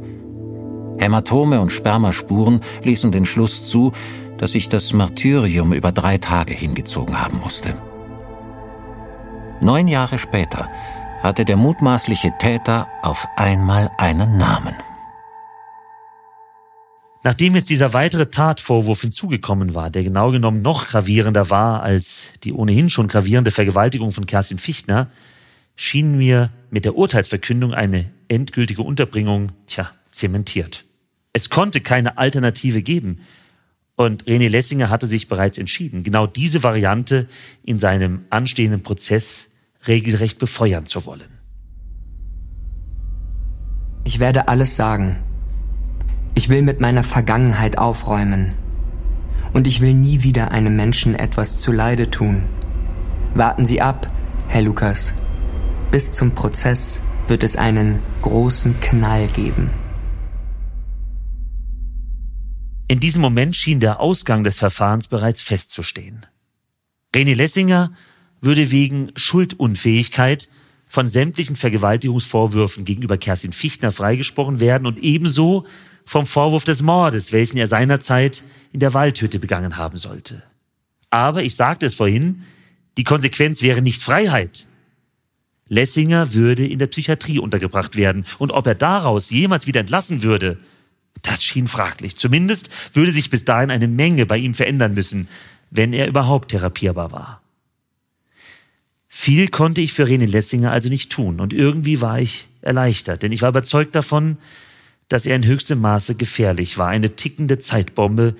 Hämatome 0.97 1.59
und 1.59 1.71
Spermaspuren 1.71 2.61
ließen 2.83 3.11
den 3.11 3.25
Schluss 3.25 3.69
zu, 3.69 3.91
dass 4.37 4.53
sich 4.53 4.69
das 4.69 4.93
Martyrium 4.93 5.73
über 5.73 5.91
drei 5.91 6.17
Tage 6.17 6.53
hingezogen 6.53 7.21
haben 7.21 7.39
musste. 7.39 7.73
Neun 9.59 9.89
Jahre 9.89 10.17
später 10.17 10.69
hatte 11.21 11.45
der 11.45 11.57
mutmaßliche 11.57 12.33
Täter 12.39 12.87
auf 13.01 13.27
einmal 13.35 13.91
einen 13.97 14.37
Namen. 14.37 14.75
Nachdem 17.23 17.55
jetzt 17.55 17.69
dieser 17.69 17.93
weitere 17.93 18.27
Tatvorwurf 18.27 19.01
hinzugekommen 19.01 19.75
war, 19.75 19.89
der 19.89 20.03
genau 20.03 20.31
genommen 20.31 20.61
noch 20.61 20.87
gravierender 20.87 21.49
war 21.49 21.83
als 21.83 22.29
die 22.45 22.53
ohnehin 22.53 22.89
schon 22.89 23.09
gravierende 23.09 23.51
Vergewaltigung 23.51 24.13
von 24.13 24.25
Kerstin 24.25 24.57
Fichtner, 24.57 25.11
schien 25.75 26.17
mir 26.17 26.49
mit 26.69 26.85
der 26.85 26.95
Urteilsverkündung 26.95 27.73
eine 27.73 28.09
endgültige 28.29 28.83
Unterbringung, 28.83 29.51
tja, 29.65 29.89
zementiert. 30.11 30.85
Es 31.33 31.49
konnte 31.49 31.81
keine 31.81 32.17
Alternative 32.17 32.81
geben. 32.81 33.19
Und 33.97 34.23
René 34.23 34.47
Lessinger 34.47 34.89
hatte 34.89 35.07
sich 35.07 35.27
bereits 35.27 35.57
entschieden, 35.57 36.03
genau 36.03 36.25
diese 36.25 36.63
Variante 36.63 37.27
in 37.63 37.79
seinem 37.79 38.25
anstehenden 38.29 38.81
Prozess 38.81 39.48
regelrecht 39.87 40.39
befeuern 40.39 40.85
zu 40.85 41.05
wollen. 41.05 41.39
Ich 44.03 44.19
werde 44.19 44.47
alles 44.47 44.75
sagen. 44.75 45.19
Ich 46.35 46.49
will 46.49 46.61
mit 46.61 46.79
meiner 46.79 47.03
Vergangenheit 47.03 47.77
aufräumen. 47.77 48.55
Und 49.53 49.67
ich 49.67 49.81
will 49.81 49.93
nie 49.93 50.23
wieder 50.23 50.51
einem 50.51 50.75
Menschen 50.75 51.15
etwas 51.15 51.59
zuleide 51.59 52.09
tun. 52.09 52.43
Warten 53.33 53.65
Sie 53.65 53.81
ab, 53.81 54.11
Herr 54.47 54.61
Lukas. 54.61 55.13
Bis 55.91 56.11
zum 56.11 56.35
Prozess 56.35 57.01
wird 57.27 57.43
es 57.43 57.55
einen 57.55 57.99
großen 58.21 58.79
Knall 58.79 59.27
geben. 59.27 59.69
In 62.87 62.99
diesem 62.99 63.21
Moment 63.21 63.55
schien 63.55 63.79
der 63.79 63.99
Ausgang 63.99 64.43
des 64.43 64.57
Verfahrens 64.57 65.07
bereits 65.07 65.41
festzustehen. 65.41 66.25
René 67.15 67.35
Lessinger 67.35 67.91
würde 68.41 68.71
wegen 68.71 69.11
Schuldunfähigkeit 69.15 70.49
von 70.87 71.07
sämtlichen 71.07 71.55
Vergewaltigungsvorwürfen 71.55 72.83
gegenüber 72.83 73.17
Kerstin 73.17 73.53
Fichtner 73.53 73.91
freigesprochen 73.91 74.59
werden 74.59 74.87
und 74.87 74.97
ebenso 74.99 75.65
vom 76.05 76.25
Vorwurf 76.25 76.63
des 76.63 76.81
Mordes, 76.81 77.31
welchen 77.31 77.57
er 77.57 77.67
seinerzeit 77.67 78.43
in 78.73 78.79
der 78.79 78.93
Waldhütte 78.93 79.39
begangen 79.39 79.77
haben 79.77 79.97
sollte. 79.97 80.41
Aber, 81.11 81.43
ich 81.43 81.55
sagte 81.55 81.85
es 81.85 81.95
vorhin, 81.95 82.43
die 82.97 83.03
Konsequenz 83.03 83.61
wäre 83.61 83.81
nicht 83.81 84.01
Freiheit. 84.01 84.65
Lessinger 85.67 86.33
würde 86.33 86.67
in 86.67 86.79
der 86.79 86.87
Psychiatrie 86.87 87.39
untergebracht 87.39 87.95
werden 87.95 88.25
und 88.39 88.51
ob 88.51 88.65
er 88.65 88.75
daraus 88.75 89.29
jemals 89.29 89.67
wieder 89.67 89.79
entlassen 89.79 90.23
würde, 90.23 90.57
das 91.21 91.43
schien 91.43 91.67
fraglich. 91.67 92.17
Zumindest 92.17 92.69
würde 92.93 93.11
sich 93.11 93.29
bis 93.29 93.45
dahin 93.45 93.69
eine 93.69 93.87
Menge 93.87 94.25
bei 94.25 94.37
ihm 94.37 94.55
verändern 94.55 94.93
müssen, 94.95 95.27
wenn 95.69 95.93
er 95.93 96.07
überhaupt 96.07 96.49
therapierbar 96.49 97.11
war. 97.11 97.41
Viel 99.21 99.49
konnte 99.49 99.81
ich 99.81 99.91
für 99.91 100.05
René 100.05 100.27
Lessinger 100.27 100.71
also 100.71 100.87
nicht 100.87 101.11
tun. 101.11 101.41
Und 101.41 101.51
irgendwie 101.51 101.99
war 101.99 102.21
ich 102.21 102.47
erleichtert, 102.61 103.21
denn 103.21 103.33
ich 103.33 103.41
war 103.41 103.49
überzeugt 103.49 103.93
davon, 103.93 104.37
dass 105.09 105.25
er 105.25 105.35
in 105.35 105.45
höchstem 105.45 105.81
Maße 105.81 106.15
gefährlich 106.15 106.77
war, 106.77 106.87
eine 106.87 107.17
tickende 107.17 107.59
Zeitbombe, 107.59 108.37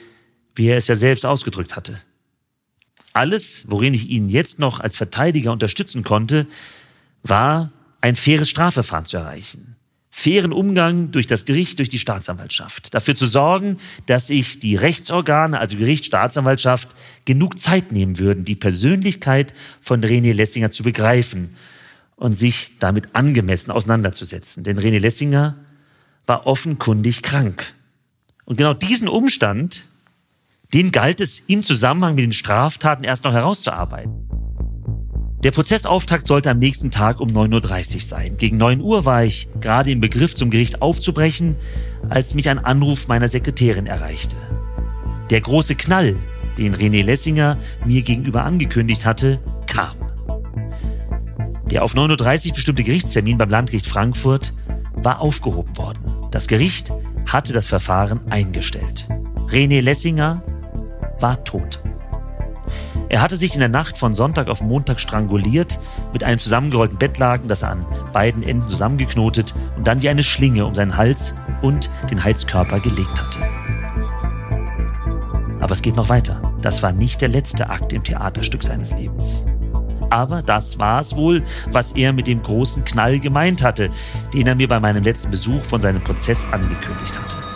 wie 0.56 0.68
er 0.68 0.78
es 0.78 0.88
ja 0.88 0.96
selbst 0.96 1.26
ausgedrückt 1.26 1.76
hatte. 1.76 2.00
Alles, 3.12 3.65
worin 3.68 3.94
ich 3.94 4.08
ihn 4.08 4.30
jetzt 4.30 4.60
noch 4.60 4.80
als 4.80 4.96
Verteidiger 4.96 5.52
unterstützen 5.52 6.06
konnte, 6.06 6.48
war 7.24 7.74
ein 8.00 8.15
faires 8.15 8.50
Strafverfahren 8.50 9.06
zu 9.06 9.18
erreichen 9.18 9.76
fairen 10.20 10.52
Umgang 10.52 11.12
durch 11.12 11.28
das 11.28 11.46
Gericht, 11.46 11.80
durch 11.80 11.88
die 11.88 11.98
Staatsanwaltschaft. 11.98 12.94
Dafür 12.94 13.16
zu 13.16 13.26
sorgen, 13.26 13.80
dass 14.06 14.28
sich 14.28 14.60
die 14.60 14.76
Rechtsorgane, 14.76 15.58
also 15.58 15.78
Gericht, 15.78 16.06
Staatsanwaltschaft, 16.06 16.90
genug 17.24 17.58
Zeit 17.58 17.94
nehmen 17.94 18.20
würden, 18.20 18.44
die 18.44 18.56
Persönlichkeit 18.56 19.54
von 19.80 20.04
René 20.04 20.34
Lessinger 20.34 20.72
zu 20.72 20.84
begreifen 20.84 21.52
und 22.18 22.34
sich 22.34 22.74
damit 22.80 23.16
angemessen 23.16 23.72
auseinanderzusetzen. 23.72 24.66
Denn 24.66 24.78
René 24.78 25.00
Lessinger 25.00 25.56
war 26.26 26.46
offenkundig 26.46 27.22
krank. 27.22 27.74
Und 28.44 28.58
genau 28.58 28.74
diesen 28.74 29.08
Umstand, 29.08 29.86
den 30.74 30.92
galt 30.92 31.22
es 31.22 31.40
im 31.48 31.64
Zusammenhang 31.64 32.16
mit 32.16 32.26
den 32.26 32.34
Straftaten 32.34 33.06
erst 33.06 33.24
noch 33.24 33.34
herauszuarbeiten. 33.34 34.28
Der 35.43 35.52
Prozessauftakt 35.52 36.28
sollte 36.28 36.52
am 36.52 36.60
nächsten 36.60 36.91
Tag 36.91 37.21
um 37.21 37.30
9.30 37.30 37.95
Uhr 37.95 38.02
sein. 38.02 38.38
Gegen 38.38 38.58
9 38.58 38.82
Uhr 38.82 39.06
war 39.06 39.23
ich 39.23 39.47
gerade 39.62 39.89
im 39.89 40.02
Begriff, 40.02 40.36
zum 40.36 40.49
Gericht 40.49 40.82
aufzubrechen, 40.82 41.56
als 42.10 42.34
mich 42.34 42.49
ein 42.49 42.60
Anruf 42.60 43.08
meiner 43.08 43.30
Sekretärin 43.30 43.86
erreichte. 43.86 44.36
Der 45.30 45.39
große 45.39 45.75
Knall, 45.75 46.17
den 46.58 46.75
René 46.75 47.04
Lessinger 47.04 47.58
mir 47.86 48.02
gegenüber 48.02 48.43
angekündigt 48.43 49.06
hatte, 49.06 49.39
kam. 49.65 49.95
Der 51.71 51.84
auf 51.84 51.95
9.30 51.95 52.47
Uhr 52.49 52.54
bestimmte 52.56 52.84
Gerichtstermin 52.84 53.38
beim 53.38 53.49
Landgericht 53.49 53.88
Frankfurt 53.88 54.52
war 54.93 55.21
aufgehoben 55.21 55.78
worden. 55.78 56.28
Das 56.32 56.47
Gericht 56.47 56.91
hatte 57.25 57.54
das 57.54 57.67
Verfahren 57.67 58.19
eingestellt. 58.30 59.08
René 59.47 59.80
Lessinger 59.80 60.43
war 61.19 61.41
tot. 61.45 61.80
Er 63.10 63.22
hatte 63.22 63.38
sich 63.38 63.56
in 63.56 63.60
der 63.60 63.69
Nacht 63.69 63.98
von 63.98 64.13
Sonntag 64.13 64.48
auf 64.50 64.62
Montag 64.62 65.00
stranguliert, 65.00 65.80
mit 66.13 66.24
einem 66.24 66.39
zusammengerollten 66.39 67.00
Bettlaken, 67.00 67.48
das 67.48 67.63
er 67.63 67.72
an 67.72 67.86
beiden 68.13 68.43
Enden 68.43 68.67
zusammengeknotet 68.67 69.56
und 69.76 69.88
dann 69.88 70.04
wie 70.04 70.10
eine 70.10 70.22
Schlinge 70.22 70.63
um 70.65 70.76
seinen 70.76 70.95
Hals 70.95 71.34
und 71.63 71.89
den 72.12 72.24
Heizkörper 72.24 72.80
gelegt 72.80 73.19
hatte. 73.19 73.39
Aber 75.60 75.72
es 75.72 75.82
geht 75.82 75.95
noch 75.95 76.10
weiter. 76.10 76.54
Das 76.62 76.84
war 76.84 76.91
nicht 76.91 77.22
der 77.22 77.30
letzte 77.30 77.69
Akt 77.69 77.93
im 77.93 78.04
Theaterstück 78.04 78.63
seines 78.63 78.95
Lebens. 78.95 79.43
Aber 80.12 80.43
das 80.43 80.78
war 80.78 81.00
es 81.00 81.15
wohl, 81.15 81.43
was 81.72 81.93
er 81.93 82.13
mit 82.13 82.28
dem 82.28 82.43
großen 82.43 82.86
Knall 82.86 83.19
gemeint 83.19 83.63
hatte, 83.63 83.89
den 84.34 84.48
er 84.48 84.56
mir 84.56 84.67
bei 84.67 84.80
meinem 84.80 85.04
letzten 85.04 85.32
Besuch 85.32 85.63
von 85.63 85.82
seinem 85.82 86.02
Prozess 86.04 86.45
angekündigt 86.52 87.19
hatte. 87.19 87.49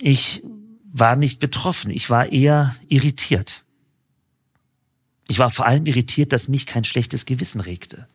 Ich 0.00 0.42
war 0.90 1.16
nicht 1.16 1.40
betroffen, 1.40 1.90
ich 1.90 2.10
war 2.10 2.32
eher 2.32 2.74
irritiert. 2.88 3.64
Ich 5.28 5.38
war 5.38 5.50
vor 5.50 5.66
allem 5.66 5.86
irritiert, 5.86 6.32
dass 6.32 6.48
mich 6.48 6.66
kein 6.66 6.84
schlechtes 6.84 7.26
Gewissen 7.26 7.60
regte. 7.60 8.08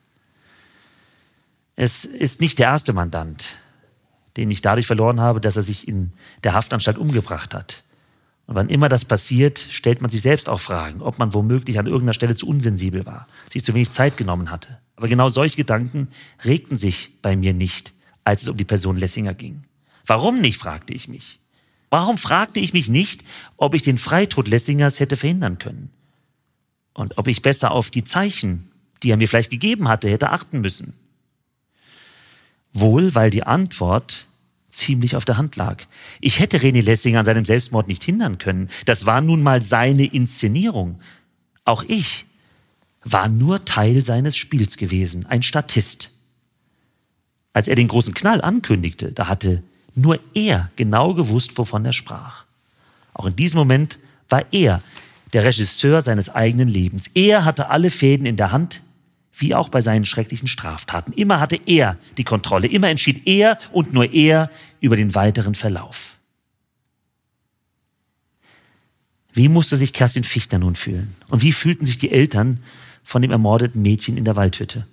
Es 1.76 2.06
ist 2.06 2.41
nicht 2.41 2.60
der 2.60 2.67
erste 2.67 2.93
Mandant, 2.93 3.58
den 4.38 4.50
ich 4.50 4.62
dadurch 4.62 4.88
verloren 4.88 5.22
habe, 5.22 5.39
dass 5.39 5.58
er 5.58 5.63
sich 5.63 5.88
in 5.88 6.13
der 6.43 6.54
Haftanstalt 6.54 6.98
umgebracht 6.98 7.54
hat. 7.54 7.84
Und 8.46 8.56
wann 8.56 8.69
immer 8.69 8.89
das 8.89 9.06
passiert, 9.06 9.60
stellt 9.69 10.02
man 10.02 10.12
sich 10.12 10.22
selbst 10.22 10.50
auch 10.50 10.60
Fragen, 10.60 11.02
ob 11.02 11.17
man 11.17 11.34
womöglich 11.34 11.80
an 11.80 11.86
irgendeiner 11.86 12.13
Stelle 12.13 12.36
zu 12.36 12.48
unsensibel 12.48 13.06
war, 13.06 13.28
sich 13.52 13.63
zu 13.63 13.74
wenig 13.74 13.91
Zeit 13.91 14.17
genommen 14.17 14.52
hatte. 14.52 14.80
Aber 14.96 15.08
genau 15.08 15.30
solche 15.30 15.56
Gedanken 15.56 16.10
regten 16.43 16.76
sich 16.76 17.22
bei 17.22 17.36
mir 17.36 17.54
nicht, 17.54 17.93
als 18.24 18.41
es 18.41 18.50
um 18.50 18.58
die 18.58 18.65
Person 18.65 18.98
Lessinger 18.98 19.34
ging. 19.34 19.63
Warum 20.06 20.41
nicht, 20.41 20.58
fragte 20.58 20.93
ich 20.93 21.08
mich. 21.08 21.39
Warum 21.93 22.17
fragte 22.17 22.60
ich 22.60 22.73
mich 22.73 22.89
nicht, 22.89 23.23
ob 23.56 23.75
ich 23.75 23.84
den 23.84 23.99
Freitod 23.99 24.47
Lessingers 24.47 24.99
hätte 24.99 25.15
verhindern 25.15 25.60
können? 25.60 25.91
Und 26.95 27.19
ob 27.19 27.27
ich 27.27 27.43
besser 27.43 27.69
auf 27.69 27.91
die 27.91 28.03
Zeichen, 28.03 28.71
die 29.03 29.12
er 29.12 29.17
mir 29.17 29.27
vielleicht 29.27 29.51
gegeben 29.51 29.88
hatte, 29.88 30.10
hätte 30.10 30.32
achten 30.32 30.62
müssen? 30.62 30.95
Wohl, 32.73 33.13
weil 33.13 33.29
die 33.29 33.43
Antwort 33.43 34.25
ziemlich 34.71 35.15
auf 35.15 35.23
der 35.23 35.38
Hand 35.38 35.56
lag. 35.56 35.84
Ich 36.19 36.39
hätte 36.39 36.58
René 36.58 36.82
Lessinger 36.82 37.19
an 37.19 37.25
seinem 37.25 37.45
Selbstmord 37.45 37.88
nicht 37.88 38.01
hindern 38.01 38.39
können. 38.39 38.69
Das 38.86 39.06
war 39.06 39.21
nun 39.21 39.43
mal 39.43 39.62
seine 39.62 40.06
Inszenierung. 40.06 40.99
Auch 41.63 41.84
ich 41.84 42.25
war 43.03 43.29
nur 43.29 43.65
Teil 43.65 44.01
seines 44.01 44.36
Spiels 44.36 44.77
gewesen, 44.77 45.27
ein 45.27 45.43
Statist. 45.43 46.10
Als 47.53 47.67
er 47.67 47.75
den 47.75 47.88
großen 47.88 48.15
Knall 48.15 48.41
ankündigte, 48.41 49.12
da 49.12 49.27
hatte 49.27 49.62
nur 49.95 50.19
er 50.34 50.71
genau 50.75 51.13
gewusst, 51.13 51.58
wovon 51.58 51.86
er 51.86 51.93
sprach. 51.93 52.45
Auch 53.13 53.25
in 53.25 53.36
diesem 53.36 53.60
Moment 53.60 53.99
war 54.29 54.45
er 54.51 54.82
der 55.34 55.45
Regisseur 55.45 56.01
seines 56.01 56.29
eigenen 56.29 56.67
Lebens. 56.67 57.10
Er 57.13 57.45
hatte 57.45 57.69
alle 57.69 57.89
Fäden 57.89 58.25
in 58.25 58.36
der 58.36 58.51
Hand, 58.51 58.82
wie 59.36 59.56
auch 59.56 59.69
bei 59.69 59.82
seinen 59.82 60.06
schrecklichen 60.06 60.47
Straftaten. 60.47 61.12
Immer 61.13 61.39
hatte 61.39 61.60
er 61.65 61.97
die 62.17 62.23
Kontrolle, 62.23 62.67
immer 62.67 62.89
entschied 62.89 63.27
er 63.27 63.58
und 63.71 63.93
nur 63.93 64.13
er 64.13 64.49
über 64.79 64.95
den 64.95 65.15
weiteren 65.15 65.56
Verlauf. 65.56 66.17
Wie 69.34 69.49
musste 69.49 69.77
sich 69.77 69.93
Kerstin 69.93 70.23
Fichtner 70.23 70.60
nun 70.60 70.75
fühlen? 70.75 71.15
Und 71.29 71.41
wie 71.41 71.51
fühlten 71.51 71.86
sich 71.86 71.97
die 71.97 72.12
Eltern 72.12 72.60
von 73.03 73.23
dem 73.23 73.32
ermordeten 73.32 73.82
Mädchen 73.82 74.15
in 74.15 74.25
der 74.25 74.36
Waldhütte? 74.36 74.86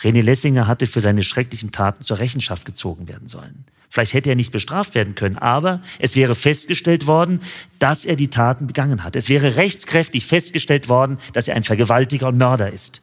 René 0.00 0.20
Lessinger 0.20 0.66
hatte 0.66 0.86
für 0.86 1.00
seine 1.00 1.24
schrecklichen 1.24 1.72
Taten 1.72 2.02
zur 2.02 2.18
Rechenschaft 2.18 2.66
gezogen 2.66 3.08
werden 3.08 3.28
sollen. 3.28 3.64
Vielleicht 3.88 4.12
hätte 4.12 4.30
er 4.30 4.36
nicht 4.36 4.52
bestraft 4.52 4.94
werden 4.94 5.14
können, 5.14 5.38
aber 5.38 5.80
es 5.98 6.14
wäre 6.14 6.34
festgestellt 6.34 7.06
worden, 7.06 7.40
dass 7.78 8.04
er 8.04 8.16
die 8.16 8.28
Taten 8.28 8.66
begangen 8.66 9.02
hat. 9.02 9.16
Es 9.16 9.28
wäre 9.28 9.56
rechtskräftig 9.56 10.26
festgestellt 10.26 10.88
worden, 10.88 11.18
dass 11.32 11.48
er 11.48 11.56
ein 11.56 11.64
Vergewaltiger 11.64 12.28
und 12.28 12.38
Mörder 12.38 12.70
ist. 12.70 13.02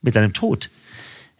Mit 0.00 0.14
seinem 0.14 0.32
Tod 0.32 0.70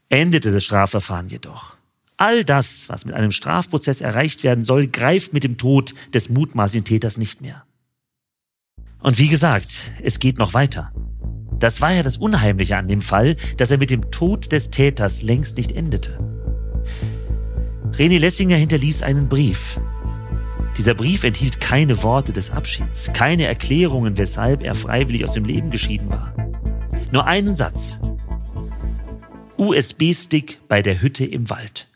endete 0.08 0.52
das 0.52 0.64
Strafverfahren 0.64 1.28
jedoch. 1.28 1.76
All 2.16 2.44
das, 2.44 2.88
was 2.88 3.04
mit 3.04 3.14
einem 3.14 3.30
Strafprozess 3.30 4.00
erreicht 4.00 4.42
werden 4.42 4.64
soll, 4.64 4.88
greift 4.88 5.32
mit 5.32 5.44
dem 5.44 5.58
Tod 5.58 5.94
des 6.14 6.28
mutmaßlichen 6.28 6.84
Täters 6.84 7.18
nicht 7.18 7.40
mehr. 7.42 7.64
Und 9.00 9.18
wie 9.18 9.28
gesagt, 9.28 9.92
es 10.02 10.18
geht 10.18 10.38
noch 10.38 10.54
weiter. 10.54 10.92
Das 11.58 11.80
war 11.80 11.92
ja 11.92 12.02
das 12.02 12.16
Unheimliche 12.16 12.76
an 12.76 12.88
dem 12.88 13.02
Fall, 13.02 13.36
dass 13.58 13.70
er 13.70 13.78
mit 13.78 13.90
dem 13.90 14.10
Tod 14.10 14.50
des 14.50 14.70
Täters 14.70 15.22
längst 15.22 15.56
nicht 15.56 15.72
endete. 15.72 16.35
René 17.98 18.18
Lessinger 18.18 18.56
hinterließ 18.56 19.02
einen 19.02 19.26
Brief. 19.26 19.80
Dieser 20.76 20.92
Brief 20.92 21.24
enthielt 21.24 21.60
keine 21.60 22.02
Worte 22.02 22.30
des 22.30 22.50
Abschieds, 22.50 23.10
keine 23.14 23.46
Erklärungen, 23.46 24.18
weshalb 24.18 24.62
er 24.62 24.74
freiwillig 24.74 25.24
aus 25.24 25.32
dem 25.32 25.46
Leben 25.46 25.70
geschieden 25.70 26.10
war. 26.10 26.34
Nur 27.10 27.26
einen 27.26 27.54
Satz. 27.54 27.98
USB-Stick 29.56 30.58
bei 30.68 30.82
der 30.82 31.00
Hütte 31.00 31.24
im 31.24 31.48
Wald. 31.48 31.88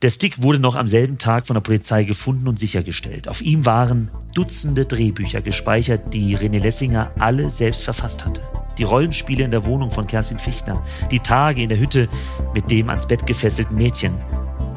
Der 0.00 0.08
Stick 0.08 0.40
wurde 0.40 0.58
noch 0.58 0.76
am 0.76 0.88
selben 0.88 1.18
Tag 1.18 1.46
von 1.46 1.52
der 1.52 1.60
Polizei 1.60 2.04
gefunden 2.04 2.48
und 2.48 2.58
sichergestellt. 2.58 3.28
Auf 3.28 3.42
ihm 3.42 3.66
waren 3.66 4.10
Dutzende 4.32 4.86
Drehbücher 4.86 5.42
gespeichert, 5.42 6.14
die 6.14 6.38
René 6.38 6.62
Lessinger 6.62 7.12
alle 7.18 7.50
selbst 7.50 7.82
verfasst 7.82 8.24
hatte 8.24 8.40
die 8.80 8.84
Rollenspiele 8.84 9.44
in 9.44 9.50
der 9.50 9.66
Wohnung 9.66 9.90
von 9.90 10.06
Kerstin 10.06 10.38
Fichtner, 10.38 10.82
die 11.10 11.20
Tage 11.20 11.62
in 11.62 11.68
der 11.68 11.78
Hütte 11.78 12.08
mit 12.54 12.70
dem 12.70 12.88
ans 12.88 13.06
Bett 13.06 13.26
gefesselten 13.26 13.76
Mädchen. 13.76 14.14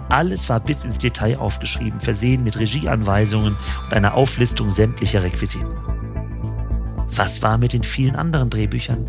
Alles 0.09 0.49
war 0.49 0.59
bis 0.59 0.83
ins 0.83 0.97
Detail 0.97 1.39
aufgeschrieben, 1.39 2.01
versehen 2.01 2.43
mit 2.43 2.59
Regieanweisungen 2.59 3.55
und 3.85 3.93
einer 3.93 4.13
Auflistung 4.13 4.69
sämtlicher 4.69 5.23
Requisiten. 5.23 5.73
Was 7.07 7.41
war 7.41 7.57
mit 7.57 7.71
den 7.71 7.83
vielen 7.83 8.17
anderen 8.17 8.49
Drehbüchern? 8.49 9.07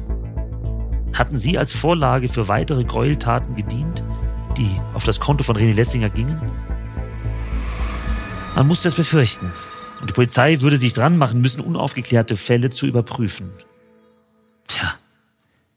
Hatten 1.13 1.39
sie 1.39 1.59
als 1.59 1.73
Vorlage 1.73 2.29
für 2.29 2.47
weitere 2.47 2.85
Gräueltaten 2.85 3.57
gedient, 3.57 4.05
die 4.57 4.71
auf 4.95 5.03
das 5.03 5.19
Konto 5.19 5.43
von 5.43 5.57
René 5.57 5.75
Lessinger 5.75 6.09
gingen? 6.09 6.41
Man 8.55 8.69
musste 8.69 8.87
es 8.87 8.95
befürchten. 8.95 9.51
Und 10.01 10.11
die 10.11 10.15
Polizei 10.15 10.61
würde 10.61 10.77
sich 10.77 10.93
dran 10.93 11.19
machen 11.19 11.41
müssen, 11.41 11.63
unaufgeklärte 11.63 12.37
Fälle 12.37 12.71
zu 12.71 12.87
überprüfen. 12.87 13.51
Tja, 14.67 14.95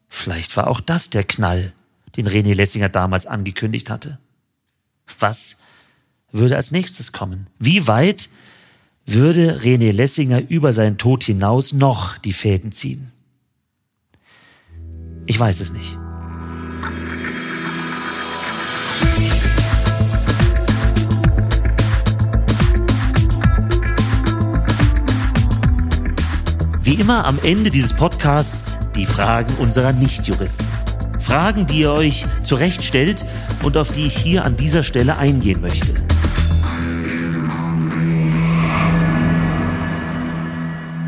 vielleicht 0.07 0.55
war 0.57 0.67
auch 0.67 0.81
das 0.81 1.09
der 1.09 1.23
Knall, 1.23 1.73
den 2.15 2.27
René 2.27 2.53
Lessinger 2.53 2.89
damals 2.89 3.25
angekündigt 3.25 3.89
hatte. 3.89 4.19
Was 5.19 5.57
würde 6.31 6.55
als 6.55 6.71
nächstes 6.71 7.11
kommen? 7.11 7.47
Wie 7.59 7.87
weit 7.87 8.29
würde 9.05 9.59
René 9.59 9.91
Lessinger 9.91 10.41
über 10.49 10.73
seinen 10.73 10.97
Tod 10.97 11.23
hinaus 11.23 11.73
noch 11.73 12.17
die 12.17 12.33
Fäden 12.33 12.71
ziehen? 12.71 13.11
Ich 15.25 15.39
weiß 15.39 15.59
es 15.59 15.71
nicht. 15.71 15.97
Wie 26.87 26.93
immer 26.93 27.25
am 27.25 27.37
Ende 27.43 27.69
dieses 27.69 27.93
Podcasts 27.93 28.77
die 28.95 29.05
Fragen 29.05 29.53
unserer 29.55 29.91
Nichtjuristen. 29.91 30.65
Fragen, 31.19 31.67
die 31.67 31.81
ihr 31.81 31.91
euch 31.91 32.25
zurecht 32.43 32.81
stellt 32.81 33.25
und 33.61 33.75
auf 33.75 33.91
die 33.91 34.05
ich 34.05 34.15
hier 34.15 34.45
an 34.45 34.55
dieser 34.55 34.83
Stelle 34.83 35.17
eingehen 35.17 35.59
möchte. 35.59 35.93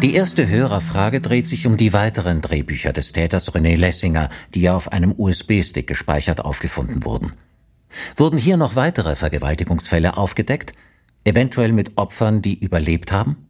Die 0.01 0.13
erste 0.13 0.49
Hörerfrage 0.49 1.21
dreht 1.21 1.47
sich 1.47 1.65
um 1.65 1.77
die 1.77 1.93
weiteren 1.93 2.41
Drehbücher 2.41 2.91
des 2.91 3.13
Täters 3.13 3.49
René 3.53 3.77
Lessinger, 3.77 4.27
die 4.53 4.69
auf 4.69 4.91
einem 4.91 5.13
USB-Stick 5.17 5.87
gespeichert 5.87 6.43
aufgefunden 6.43 7.05
wurden. 7.05 7.31
Wurden 8.17 8.37
hier 8.37 8.57
noch 8.57 8.75
weitere 8.75 9.15
Vergewaltigungsfälle 9.15 10.17
aufgedeckt, 10.17 10.73
eventuell 11.23 11.71
mit 11.71 11.97
Opfern, 11.97 12.41
die 12.41 12.59
überlebt 12.59 13.13
haben? 13.13 13.48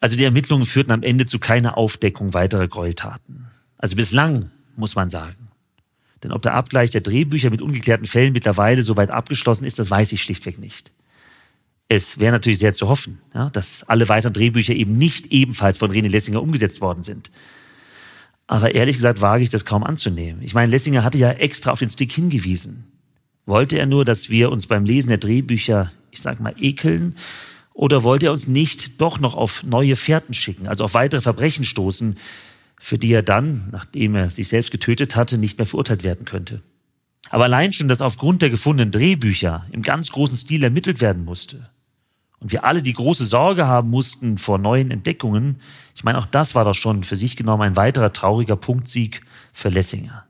Also 0.00 0.16
die 0.16 0.24
Ermittlungen 0.24 0.66
führten 0.66 0.92
am 0.92 1.02
Ende 1.02 1.26
zu 1.26 1.38
keiner 1.38 1.78
Aufdeckung 1.78 2.34
weiterer 2.34 2.68
Gräueltaten. 2.68 3.46
Also 3.78 3.96
bislang, 3.96 4.50
muss 4.76 4.94
man 4.94 5.10
sagen. 5.10 5.48
Denn 6.22 6.32
ob 6.32 6.42
der 6.42 6.54
Abgleich 6.54 6.90
der 6.90 7.00
Drehbücher 7.00 7.50
mit 7.50 7.62
ungeklärten 7.62 8.06
Fällen 8.06 8.32
mittlerweile 8.32 8.82
soweit 8.82 9.10
abgeschlossen 9.10 9.64
ist, 9.64 9.78
das 9.78 9.90
weiß 9.90 10.12
ich 10.12 10.22
schlichtweg 10.22 10.58
nicht. 10.58 10.92
Es 11.88 12.18
wäre 12.18 12.32
natürlich 12.32 12.58
sehr 12.58 12.74
zu 12.74 12.88
hoffen, 12.88 13.18
ja, 13.32 13.48
dass 13.50 13.88
alle 13.88 14.08
weiteren 14.08 14.32
Drehbücher 14.32 14.74
eben 14.74 14.96
nicht 14.96 15.26
ebenfalls 15.26 15.78
von 15.78 15.92
René 15.92 16.08
Lessinger 16.08 16.42
umgesetzt 16.42 16.80
worden 16.80 17.02
sind. 17.02 17.30
Aber 18.48 18.74
ehrlich 18.74 18.96
gesagt 18.96 19.20
wage 19.20 19.44
ich 19.44 19.50
das 19.50 19.64
kaum 19.64 19.84
anzunehmen. 19.84 20.42
Ich 20.42 20.54
meine, 20.54 20.70
Lessinger 20.70 21.04
hatte 21.04 21.18
ja 21.18 21.30
extra 21.30 21.70
auf 21.70 21.78
den 21.78 21.88
Stick 21.88 22.12
hingewiesen. 22.12 22.84
Wollte 23.44 23.78
er 23.78 23.86
nur, 23.86 24.04
dass 24.04 24.30
wir 24.30 24.50
uns 24.50 24.66
beim 24.66 24.84
Lesen 24.84 25.08
der 25.08 25.18
Drehbücher, 25.18 25.92
ich 26.10 26.20
sag 26.20 26.40
mal, 26.40 26.54
ekeln 26.58 27.16
oder 27.76 28.02
wollte 28.02 28.26
er 28.26 28.32
uns 28.32 28.48
nicht 28.48 29.02
doch 29.02 29.20
noch 29.20 29.34
auf 29.34 29.62
neue 29.62 29.96
Fährten 29.96 30.32
schicken, 30.32 30.66
also 30.66 30.82
auf 30.82 30.94
weitere 30.94 31.20
Verbrechen 31.20 31.62
stoßen, 31.62 32.16
für 32.78 32.98
die 32.98 33.12
er 33.12 33.22
dann, 33.22 33.68
nachdem 33.70 34.14
er 34.14 34.30
sich 34.30 34.48
selbst 34.48 34.70
getötet 34.70 35.14
hatte, 35.14 35.36
nicht 35.36 35.58
mehr 35.58 35.66
verurteilt 35.66 36.02
werden 36.02 36.24
könnte? 36.24 36.62
Aber 37.28 37.44
allein 37.44 37.74
schon, 37.74 37.88
dass 37.88 38.00
aufgrund 38.00 38.40
der 38.40 38.48
gefundenen 38.48 38.92
Drehbücher 38.92 39.66
im 39.72 39.82
ganz 39.82 40.10
großen 40.10 40.38
Stil 40.38 40.64
ermittelt 40.64 41.02
werden 41.02 41.26
musste 41.26 41.68
und 42.40 42.50
wir 42.50 42.64
alle 42.64 42.82
die 42.82 42.94
große 42.94 43.26
Sorge 43.26 43.66
haben 43.66 43.90
mussten 43.90 44.38
vor 44.38 44.58
neuen 44.58 44.90
Entdeckungen, 44.90 45.60
ich 45.94 46.02
meine, 46.02 46.16
auch 46.16 46.26
das 46.26 46.54
war 46.54 46.64
doch 46.64 46.74
schon 46.74 47.04
für 47.04 47.16
sich 47.16 47.36
genommen 47.36 47.62
ein 47.62 47.76
weiterer 47.76 48.12
trauriger 48.12 48.56
Punktsieg 48.56 49.20
für 49.52 49.68
Lessinger. 49.68 50.24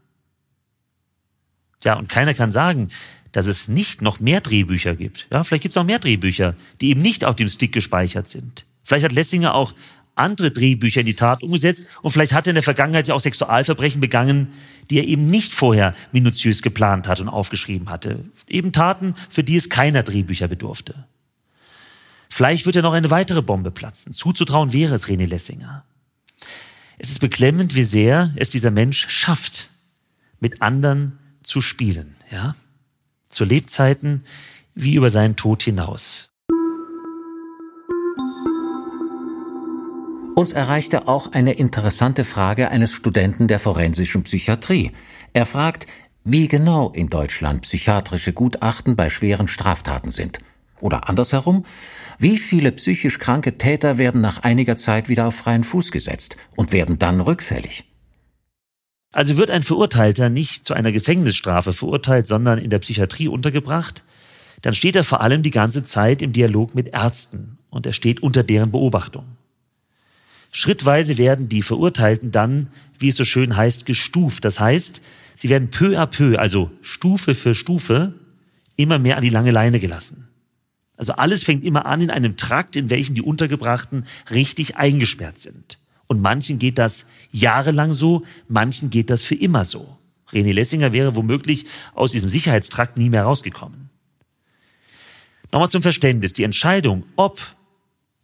Ja, 1.85 1.97
und 1.97 2.09
keiner 2.09 2.35
kann 2.35 2.51
sagen, 2.51 2.89
dass 3.37 3.44
es 3.44 3.68
nicht 3.68 4.01
noch 4.01 4.18
mehr 4.18 4.40
Drehbücher 4.40 4.96
gibt. 4.96 5.27
Ja, 5.31 5.44
vielleicht 5.44 5.64
gibt 5.64 5.72
es 5.72 5.77
noch 5.77 5.85
mehr 5.85 5.99
Drehbücher, 5.99 6.55
die 6.81 6.88
eben 6.88 7.03
nicht 7.03 7.22
auf 7.22 7.37
dem 7.37 7.51
Stick 7.51 7.70
gespeichert 7.70 8.29
sind. 8.29 8.64
Vielleicht 8.83 9.05
hat 9.05 9.12
Lessinger 9.12 9.55
auch 9.55 9.75
andere 10.14 10.51
Drehbücher 10.51 11.01
in 11.01 11.07
die 11.07 11.16
Tat 11.16 11.42
umgesetzt 11.42 11.87
und 12.01 12.12
vielleicht 12.12 12.33
hat 12.33 12.46
er 12.46 12.53
in 12.53 12.55
der 12.55 12.62
Vergangenheit 12.62 13.09
ja 13.09 13.14
auch 13.14 13.20
Sexualverbrechen 13.20 14.01
begangen, 14.01 14.49
die 14.88 14.96
er 14.96 15.05
eben 15.05 15.27
nicht 15.27 15.53
vorher 15.53 15.94
minutiös 16.12 16.62
geplant 16.62 17.09
hat 17.09 17.20
und 17.20 17.29
aufgeschrieben 17.29 17.90
hatte. 17.90 18.25
Eben 18.49 18.72
Taten, 18.72 19.14
für 19.29 19.44
die 19.44 19.57
es 19.57 19.68
keiner 19.68 20.03
Drehbücher 20.03 20.49
bedurfte. 20.49 21.05
Vielleicht 22.31 22.64
wird 22.64 22.77
ja 22.77 22.83
noch 22.83 22.94
eine 22.94 23.11
weitere 23.11 23.42
Bombe 23.42 23.70
platzen. 23.70 24.14
Zuzutrauen 24.14 24.72
wäre 24.72 24.94
es 24.94 25.09
René 25.09 25.27
Lessinger. 25.27 25.85
Es 26.96 27.11
ist 27.11 27.20
beklemmend, 27.20 27.75
wie 27.75 27.83
sehr 27.83 28.33
es 28.37 28.49
dieser 28.49 28.70
Mensch 28.70 29.07
schafft, 29.11 29.68
mit 30.40 30.62
anderen 30.62 31.18
zu 31.42 31.61
spielen, 31.61 32.16
ja? 32.33 32.55
Zu 33.37 33.44
Lebzeiten 33.44 34.25
wie 34.75 34.94
über 34.94 35.11
seinen 35.11 35.37
Tod 35.37 35.62
hinaus. 35.62 36.31
Uns 40.35 40.53
erreichte 40.53 41.07
auch 41.07 41.33
eine 41.33 41.53
interessante 41.53 42.25
Frage 42.25 42.70
eines 42.70 42.92
Studenten 42.92 43.46
der 43.46 43.59
forensischen 43.59 44.22
Psychiatrie. 44.22 44.92
Er 45.33 45.46
fragt, 45.46 45.87
wie 46.25 46.49
genau 46.49 46.90
in 46.90 47.09
Deutschland 47.09 47.62
psychiatrische 47.62 48.33
Gutachten 48.33 48.96
bei 48.96 49.11
schweren 49.11 49.49
Straftaten 49.49 50.11
sind. 50.11 50.40
Oder 50.81 51.09
andersherum, 51.09 51.64
wie 52.18 52.38
viele 52.38 52.72
psychisch 52.72 53.18
kranke 53.18 53.57
Täter 53.57 53.99
werden 53.99 54.20
nach 54.20 54.42
einiger 54.44 54.77
Zeit 54.77 55.09
wieder 55.09 55.27
auf 55.27 55.37
freien 55.37 55.64
Fuß 55.64 55.90
gesetzt 55.90 56.37
und 56.55 56.72
werden 56.72 56.99
dann 56.99 57.20
rückfällig? 57.20 57.85
Also 59.12 59.37
wird 59.37 59.51
ein 59.51 59.62
Verurteilter 59.62 60.29
nicht 60.29 60.64
zu 60.64 60.75
einer 60.75 60.92
Gefängnisstrafe 60.92 61.73
verurteilt, 61.73 62.27
sondern 62.27 62.59
in 62.59 62.71
der 62.71 62.81
Psychiatrie 62.81 63.29
untergebracht, 63.29 64.05
dann 64.62 64.75
steht 64.75 64.97
er 64.97 65.05
vor 65.05 65.21
allem 65.21 65.42
die 65.42 65.51
ganze 65.51 65.85
Zeit 65.85 66.23
im 66.23 66.33
Dialog 66.33 66.75
mit 66.75 66.88
Ärzten 66.88 67.59
und 67.71 67.87
er 67.87 67.92
steht 67.92 68.23
unter 68.23 68.42
deren 68.42 68.71
Beobachtung. 68.71 69.25
Schrittweise 70.51 71.19
werden 71.19 71.49
die 71.49 71.62
Verurteilten 71.62 72.31
dann, 72.31 72.69
wie 72.99 73.09
es 73.09 73.16
so 73.16 73.25
schön 73.25 73.57
heißt, 73.57 73.85
gestuft. 73.85 74.45
Das 74.45 74.59
heißt, 74.59 75.03
sie 75.35 75.49
werden 75.51 75.71
peu 75.71 75.99
à 76.01 76.07
peu, 76.07 76.38
also 76.38 76.71
Stufe 76.81 77.35
für 77.35 77.55
Stufe, 77.55 78.14
immer 78.77 78.99
mehr 78.99 79.16
an 79.16 79.23
die 79.23 79.31
lange 79.31 79.51
Leine 79.51 79.81
gelassen. 79.81 80.29
Also 80.97 81.12
alles 81.12 81.42
fängt 81.42 81.62
immer 81.62 81.85
an 81.85 82.01
in 82.01 82.11
einem 82.11 82.37
Trakt, 82.37 82.75
in 82.75 82.88
welchem 82.88 83.14
die 83.14 83.23
Untergebrachten 83.23 84.07
richtig 84.31 84.77
eingesperrt 84.77 85.38
sind. 85.38 85.79
Und 86.07 86.23
manchen 86.23 86.59
geht 86.59 86.79
das 86.79 87.07
jahrelang 87.33 87.93
so, 87.93 88.25
manchen 88.49 88.91
geht 88.91 89.11
das 89.11 89.23
für 89.23 89.35
immer 89.35 89.65
so. 89.65 89.97
René 90.33 90.53
Lessinger 90.53 90.93
wäre 90.93 91.15
womöglich 91.15 91.67
aus 91.95 92.12
diesem 92.12 92.31
Sicherheitstrakt 92.31 92.97
nie 92.97 93.11
mehr 93.11 93.25
rausgekommen. 93.25 93.91
Nochmal 95.53 95.71
zum 95.71 95.83
Verständnis. 95.83 96.33
Die 96.33 96.43
Entscheidung, 96.43 97.05
ob 97.15 97.41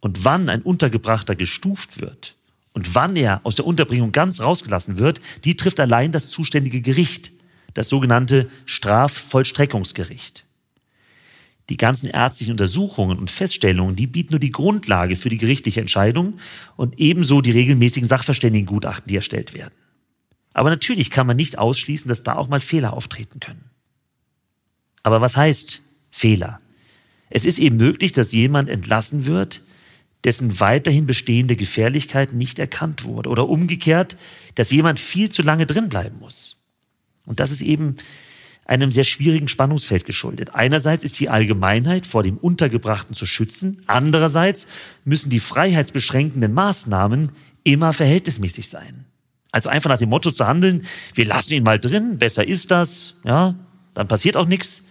und 0.01 0.25
wann 0.25 0.49
ein 0.49 0.61
Untergebrachter 0.61 1.35
gestuft 1.35 2.01
wird 2.01 2.35
und 2.73 2.93
wann 2.93 3.15
er 3.15 3.39
aus 3.43 3.55
der 3.55 3.65
Unterbringung 3.65 4.11
ganz 4.11 4.41
rausgelassen 4.41 4.97
wird, 4.97 5.21
die 5.45 5.55
trifft 5.55 5.79
allein 5.79 6.11
das 6.11 6.27
zuständige 6.27 6.81
Gericht, 6.81 7.31
das 7.73 7.87
sogenannte 7.87 8.49
Strafvollstreckungsgericht. 8.65 10.42
Die 11.69 11.77
ganzen 11.77 12.09
ärztlichen 12.09 12.51
Untersuchungen 12.51 13.17
und 13.17 13.31
Feststellungen, 13.31 13.95
die 13.95 14.07
bieten 14.07 14.33
nur 14.33 14.39
die 14.39 14.51
Grundlage 14.51 15.15
für 15.15 15.29
die 15.29 15.37
gerichtliche 15.37 15.79
Entscheidung 15.79 16.39
und 16.75 16.99
ebenso 16.99 17.41
die 17.41 17.51
regelmäßigen 17.51 18.07
Sachverständigengutachten, 18.07 19.07
die 19.07 19.15
erstellt 19.15 19.53
werden. 19.53 19.73
Aber 20.53 20.69
natürlich 20.69 21.09
kann 21.09 21.25
man 21.25 21.37
nicht 21.37 21.57
ausschließen, 21.57 22.09
dass 22.09 22.23
da 22.23 22.35
auch 22.35 22.47
mal 22.47 22.59
Fehler 22.59 22.93
auftreten 22.93 23.39
können. 23.39 23.63
Aber 25.03 25.21
was 25.21 25.35
heißt 25.37 25.81
Fehler? 26.11 26.59
Es 27.29 27.45
ist 27.45 27.59
eben 27.59 27.77
möglich, 27.77 28.11
dass 28.11 28.31
jemand 28.31 28.69
entlassen 28.69 29.25
wird, 29.25 29.61
dessen 30.23 30.59
weiterhin 30.59 31.07
bestehende 31.07 31.55
Gefährlichkeit 31.55 32.33
nicht 32.33 32.59
erkannt 32.59 33.03
wurde. 33.03 33.29
Oder 33.29 33.49
umgekehrt, 33.49 34.15
dass 34.55 34.71
jemand 34.71 34.99
viel 34.99 35.29
zu 35.29 35.41
lange 35.41 35.65
drin 35.65 35.89
bleiben 35.89 36.19
muss. 36.19 36.57
Und 37.25 37.39
das 37.39 37.51
ist 37.51 37.61
eben 37.61 37.97
einem 38.65 38.91
sehr 38.91 39.03
schwierigen 39.03 39.47
Spannungsfeld 39.47 40.05
geschuldet. 40.05 40.55
Einerseits 40.55 41.03
ist 41.03 41.19
die 41.19 41.29
Allgemeinheit 41.29 42.05
vor 42.05 42.23
dem 42.23 42.37
Untergebrachten 42.37 43.15
zu 43.15 43.25
schützen, 43.25 43.81
andererseits 43.87 44.67
müssen 45.03 45.29
die 45.29 45.39
freiheitsbeschränkenden 45.39 46.53
Maßnahmen 46.53 47.31
immer 47.63 47.93
verhältnismäßig 47.93 48.69
sein. 48.69 49.05
Also 49.51 49.69
einfach 49.69 49.89
nach 49.89 49.99
dem 49.99 50.09
Motto 50.09 50.31
zu 50.31 50.47
handeln, 50.47 50.83
wir 51.13 51.25
lassen 51.25 51.53
ihn 51.53 51.63
mal 51.63 51.79
drin, 51.79 52.17
besser 52.17 52.47
ist 52.47 52.71
das, 52.71 53.15
ja, 53.23 53.55
dann 53.93 54.07
passiert 54.07 54.37
auch 54.37 54.47
nichts. 54.47 54.83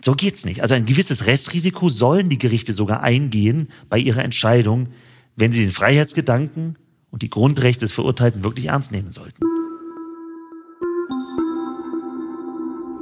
So 0.00 0.14
geht's 0.14 0.44
nicht. 0.44 0.62
Also 0.62 0.74
ein 0.74 0.86
gewisses 0.86 1.26
Restrisiko 1.26 1.88
sollen 1.88 2.28
die 2.28 2.38
Gerichte 2.38 2.72
sogar 2.72 3.02
eingehen 3.02 3.68
bei 3.88 3.98
ihrer 3.98 4.22
Entscheidung, 4.22 4.88
wenn 5.34 5.50
sie 5.50 5.62
den 5.62 5.72
Freiheitsgedanken 5.72 6.76
und 7.10 7.22
die 7.22 7.30
Grundrechte 7.30 7.84
des 7.84 7.92
Verurteilten 7.92 8.44
wirklich 8.44 8.66
ernst 8.66 8.92
nehmen 8.92 9.10
sollten. 9.10 9.57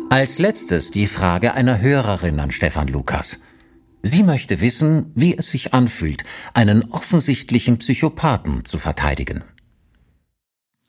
Als 0.08 0.38
letztes 0.38 0.92
die 0.92 1.06
Frage 1.06 1.54
einer 1.54 1.80
Hörerin 1.80 2.38
an 2.38 2.52
Stefan 2.52 2.86
Lukas. 2.86 3.40
Sie 4.04 4.22
möchte 4.22 4.60
wissen, 4.60 5.10
wie 5.16 5.36
es 5.36 5.50
sich 5.50 5.74
anfühlt, 5.74 6.22
einen 6.54 6.92
offensichtlichen 6.92 7.78
Psychopathen 7.78 8.64
zu 8.64 8.78
verteidigen. 8.78 9.42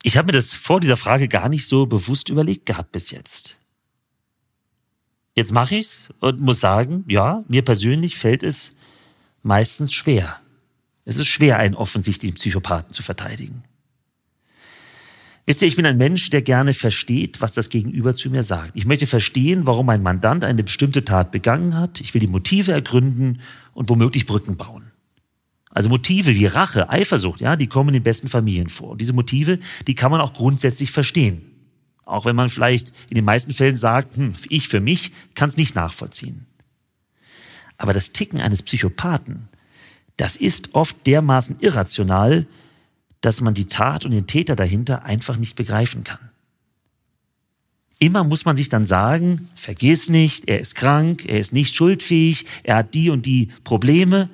Ich 0.03 0.17
habe 0.17 0.27
mir 0.27 0.33
das 0.33 0.53
vor 0.53 0.79
dieser 0.79 0.97
Frage 0.97 1.27
gar 1.27 1.49
nicht 1.49 1.67
so 1.67 1.87
bewusst 1.87 2.29
überlegt 2.29 2.67
gehabt 2.67 2.91
bis 2.91 3.09
jetzt. 3.09 3.57
Jetzt 5.35 5.51
mache 5.51 5.77
ich's 5.77 6.13
und 6.19 6.39
muss 6.39 6.59
sagen, 6.59 7.03
ja, 7.07 7.43
mir 7.47 7.63
persönlich 7.63 8.17
fällt 8.17 8.43
es 8.43 8.73
meistens 9.41 9.93
schwer. 9.93 10.39
Es 11.05 11.17
ist 11.17 11.27
schwer, 11.27 11.57
einen 11.57 11.75
offensichtlichen 11.75 12.35
Psychopathen 12.35 12.93
zu 12.93 13.01
verteidigen. 13.01 13.63
Wisst 15.47 15.61
ihr, 15.61 15.69
ich 15.69 15.77
bin 15.77 15.85
ein 15.85 15.97
Mensch, 15.97 16.29
der 16.29 16.41
gerne 16.41 16.73
versteht, 16.73 17.39
was 17.39 17.53
das 17.53 17.69
Gegenüber 17.69 18.13
zu 18.13 18.29
mir 18.29 18.43
sagt. 18.43 18.71
Ich 18.73 18.85
möchte 18.85 19.07
verstehen, 19.07 19.65
warum 19.65 19.87
ein 19.87 20.03
Mandant 20.03 20.43
eine 20.43 20.61
bestimmte 20.61 21.05
Tat 21.05 21.31
begangen 21.31 21.73
hat. 21.73 22.01
Ich 22.01 22.13
will 22.13 22.19
die 22.19 22.27
Motive 22.27 22.73
ergründen 22.73 23.39
und 23.73 23.87
womöglich 23.87 24.25
Brücken 24.25 24.57
bauen. 24.57 24.91
Also 25.69 25.87
Motive 25.87 26.35
wie 26.35 26.47
Rache, 26.47 26.89
Eifersucht, 26.89 27.39
ja, 27.39 27.55
die 27.55 27.67
kommen 27.67 27.89
in 27.89 27.93
den 27.93 28.03
besten 28.03 28.27
Familien 28.27 28.67
vor. 28.67 28.89
Und 28.89 28.99
diese 28.99 29.13
Motive, 29.13 29.59
die 29.87 29.95
kann 29.95 30.11
man 30.11 30.19
auch 30.19 30.33
grundsätzlich 30.33 30.91
verstehen. 30.91 31.41
Auch 32.03 32.25
wenn 32.25 32.35
man 32.35 32.49
vielleicht 32.49 32.91
in 33.09 33.15
den 33.15 33.25
meisten 33.25 33.53
Fällen 33.53 33.77
sagt, 33.77 34.17
hm, 34.17 34.33
ich 34.49 34.67
für 34.67 34.81
mich 34.81 35.13
kann 35.33 35.47
es 35.47 35.55
nicht 35.55 35.75
nachvollziehen. 35.75 36.45
Aber 37.77 37.93
das 37.93 38.11
Ticken 38.11 38.41
eines 38.41 38.63
Psychopathen, 38.63 39.47
das 40.17 40.35
ist 40.35 40.75
oft 40.75 41.07
dermaßen 41.07 41.57
irrational, 41.61 42.47
dass 43.21 43.41
man 43.41 43.53
die 43.53 43.67
Tat 43.67 44.05
und 44.05 44.11
den 44.11 44.27
Täter 44.27 44.55
dahinter 44.55 45.03
einfach 45.05 45.37
nicht 45.37 45.55
begreifen 45.55 46.03
kann. 46.03 46.19
Immer 47.99 48.23
muss 48.23 48.45
man 48.45 48.57
sich 48.57 48.69
dann 48.69 48.85
sagen, 48.85 49.49
vergiss 49.55 50.07
nicht, 50.07 50.47
er 50.47 50.59
ist 50.59 50.75
krank, 50.75 51.25
er 51.25 51.39
ist 51.39 51.51
nicht 51.51 51.73
schuldfähig, 51.73 52.45
er 52.63 52.77
hat 52.77 52.93
die 52.93 53.09
und 53.09 53.25
die 53.25 53.49
Probleme, 53.63 54.29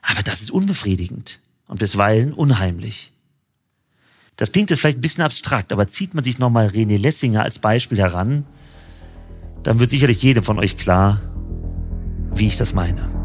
aber 0.00 0.22
das 0.22 0.40
ist 0.40 0.50
unbefriedigend 0.50 1.40
und 1.68 1.80
bisweilen 1.80 2.32
unheimlich. 2.32 3.12
Das 4.36 4.52
klingt 4.52 4.70
jetzt 4.70 4.80
vielleicht 4.80 4.98
ein 4.98 5.02
bisschen 5.02 5.24
abstrakt, 5.24 5.72
aber 5.72 5.86
zieht 5.86 6.14
man 6.14 6.24
sich 6.24 6.38
nochmal 6.38 6.68
René 6.68 6.98
Lessinger 6.98 7.42
als 7.42 7.58
Beispiel 7.58 7.98
heran, 7.98 8.46
dann 9.62 9.78
wird 9.78 9.90
sicherlich 9.90 10.22
jedem 10.22 10.42
von 10.42 10.58
euch 10.58 10.76
klar, 10.76 11.20
wie 12.34 12.46
ich 12.46 12.56
das 12.56 12.72
meine. 12.72 13.23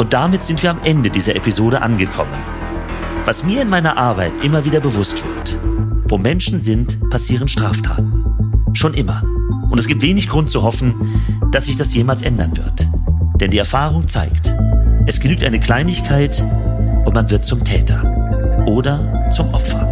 Und 0.00 0.14
damit 0.14 0.42
sind 0.42 0.62
wir 0.62 0.70
am 0.70 0.80
Ende 0.82 1.10
dieser 1.10 1.36
Episode 1.36 1.82
angekommen. 1.82 2.32
Was 3.26 3.44
mir 3.44 3.60
in 3.60 3.68
meiner 3.68 3.98
Arbeit 3.98 4.32
immer 4.42 4.64
wieder 4.64 4.80
bewusst 4.80 5.22
wird, 5.22 5.58
wo 6.08 6.16
Menschen 6.16 6.56
sind, 6.56 7.10
passieren 7.10 7.48
Straftaten. 7.48 8.24
Schon 8.72 8.94
immer. 8.94 9.22
Und 9.70 9.78
es 9.78 9.86
gibt 9.86 10.00
wenig 10.00 10.30
Grund 10.30 10.48
zu 10.48 10.62
hoffen, 10.62 10.94
dass 11.52 11.66
sich 11.66 11.76
das 11.76 11.94
jemals 11.94 12.22
ändern 12.22 12.56
wird. 12.56 12.88
Denn 13.42 13.50
die 13.50 13.58
Erfahrung 13.58 14.08
zeigt, 14.08 14.54
es 15.04 15.20
genügt 15.20 15.44
eine 15.44 15.60
Kleinigkeit 15.60 16.42
und 17.04 17.14
man 17.14 17.28
wird 17.28 17.44
zum 17.44 17.62
Täter 17.62 18.64
oder 18.66 19.30
zum 19.32 19.52
Opfer. 19.52 19.89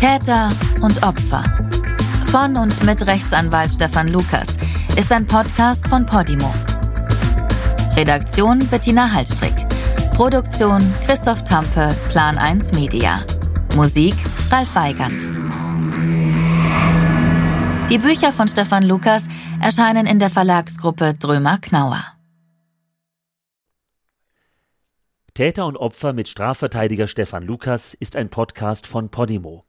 Täter 0.00 0.50
und 0.80 1.02
Opfer. 1.02 1.44
Von 2.30 2.56
und 2.56 2.82
mit 2.84 3.06
Rechtsanwalt 3.06 3.70
Stefan 3.70 4.08
Lukas 4.08 4.46
ist 4.96 5.12
ein 5.12 5.26
Podcast 5.26 5.86
von 5.88 6.06
Podimo. 6.06 6.50
Redaktion 7.96 8.66
Bettina 8.68 9.12
Hallstrick. 9.12 9.54
Produktion 10.14 10.80
Christoph 11.04 11.44
Tampe, 11.44 11.94
Plan 12.08 12.38
1 12.38 12.72
Media. 12.72 13.22
Musik 13.76 14.14
Ralf 14.50 14.74
Weigand. 14.74 15.22
Die 17.90 17.98
Bücher 17.98 18.32
von 18.32 18.48
Stefan 18.48 18.84
Lukas 18.84 19.28
erscheinen 19.60 20.06
in 20.06 20.18
der 20.18 20.30
Verlagsgruppe 20.30 21.12
Drömer 21.12 21.58
Knauer. 21.58 22.02
Täter 25.34 25.66
und 25.66 25.76
Opfer 25.76 26.14
mit 26.14 26.26
Strafverteidiger 26.28 27.06
Stefan 27.06 27.42
Lukas 27.42 27.92
ist 27.92 28.16
ein 28.16 28.30
Podcast 28.30 28.86
von 28.86 29.10
Podimo. 29.10 29.66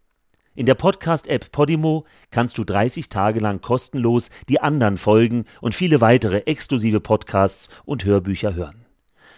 In 0.54 0.66
der 0.66 0.76
Podcast-App 0.76 1.54
Podimo 1.54 2.04
kannst 2.30 2.58
du 2.58 2.66
30 2.66 3.08
Tage 3.08 3.40
lang 3.40 3.62
kostenlos 3.62 4.30
die 4.50 4.60
anderen 4.60 4.98
Folgen 4.98 5.46
und 5.62 5.74
viele 5.74 6.02
weitere 6.02 6.40
exklusive 6.40 7.00
Podcasts 7.00 7.70
und 7.86 8.04
Hörbücher 8.04 8.54
hören. 8.54 8.86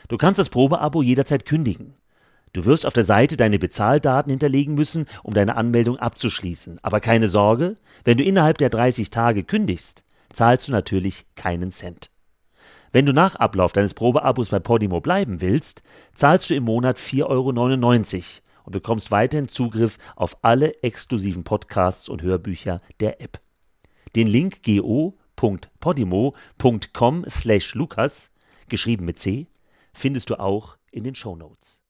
Du 0.08 0.18
kannst 0.18 0.40
das 0.40 0.50
Probeabo 0.50 1.04
jederzeit 1.04 1.46
kündigen. 1.46 1.94
Du 2.52 2.66
wirst 2.66 2.88
auf 2.88 2.94
der 2.94 3.04
Seite 3.04 3.38
deine 3.38 3.60
Bezahldaten 3.60 4.32
hinterlegen 4.32 4.74
müssen, 4.74 5.06
um 5.22 5.36
deine 5.36 5.56
Anmeldung 5.56 5.98
abzuschließen. 5.98 6.80
Aber 6.82 7.00
keine 7.00 7.28
Sorge, 7.28 7.76
wenn 8.04 8.18
du 8.18 8.24
innerhalb 8.24 8.58
der 8.58 8.72
30 8.72 9.12
Tage 9.12 9.44
kündigst, 9.44 10.06
zahlst 10.32 10.68
du 10.68 10.72
natürlich 10.72 11.28
keinen 11.36 11.70
Cent. 11.70 12.10
Wenn 12.92 13.06
du 13.06 13.14
nach 13.14 13.36
Ablauf 13.36 13.72
deines 13.72 13.94
Probeabos 13.94 14.50
bei 14.50 14.60
Podimo 14.60 15.00
bleiben 15.00 15.42
willst, 15.42 15.84
zahlst 16.16 16.50
du 16.50 16.56
im 16.56 16.64
Monat 16.64 16.98
4,99 16.98 17.26
Euro 17.28 18.43
und 18.64 18.72
bekommst 18.72 19.12
weiterhin 19.12 19.50
Zugriff 19.50 19.98
auf 20.16 20.38
alle 20.44 20.82
exklusiven 20.84 21.44
Podcasts 21.44 22.08
und 22.10 22.22
Hörbücher 22.22 22.80
der 23.00 23.20
App. 23.22 23.40
Den 24.16 24.28
Link 24.28 24.62
go.podimo.com 24.64 27.26
slash 27.30 27.76
Lukas, 27.76 28.32
geschrieben 28.70 29.04
mit 29.06 29.20
C, 29.20 29.48
findest 29.94 30.30
du 30.30 30.40
auch 30.40 30.78
in 30.92 31.04
den 31.04 31.16
Show 31.16 31.36
Notes. 31.36 31.83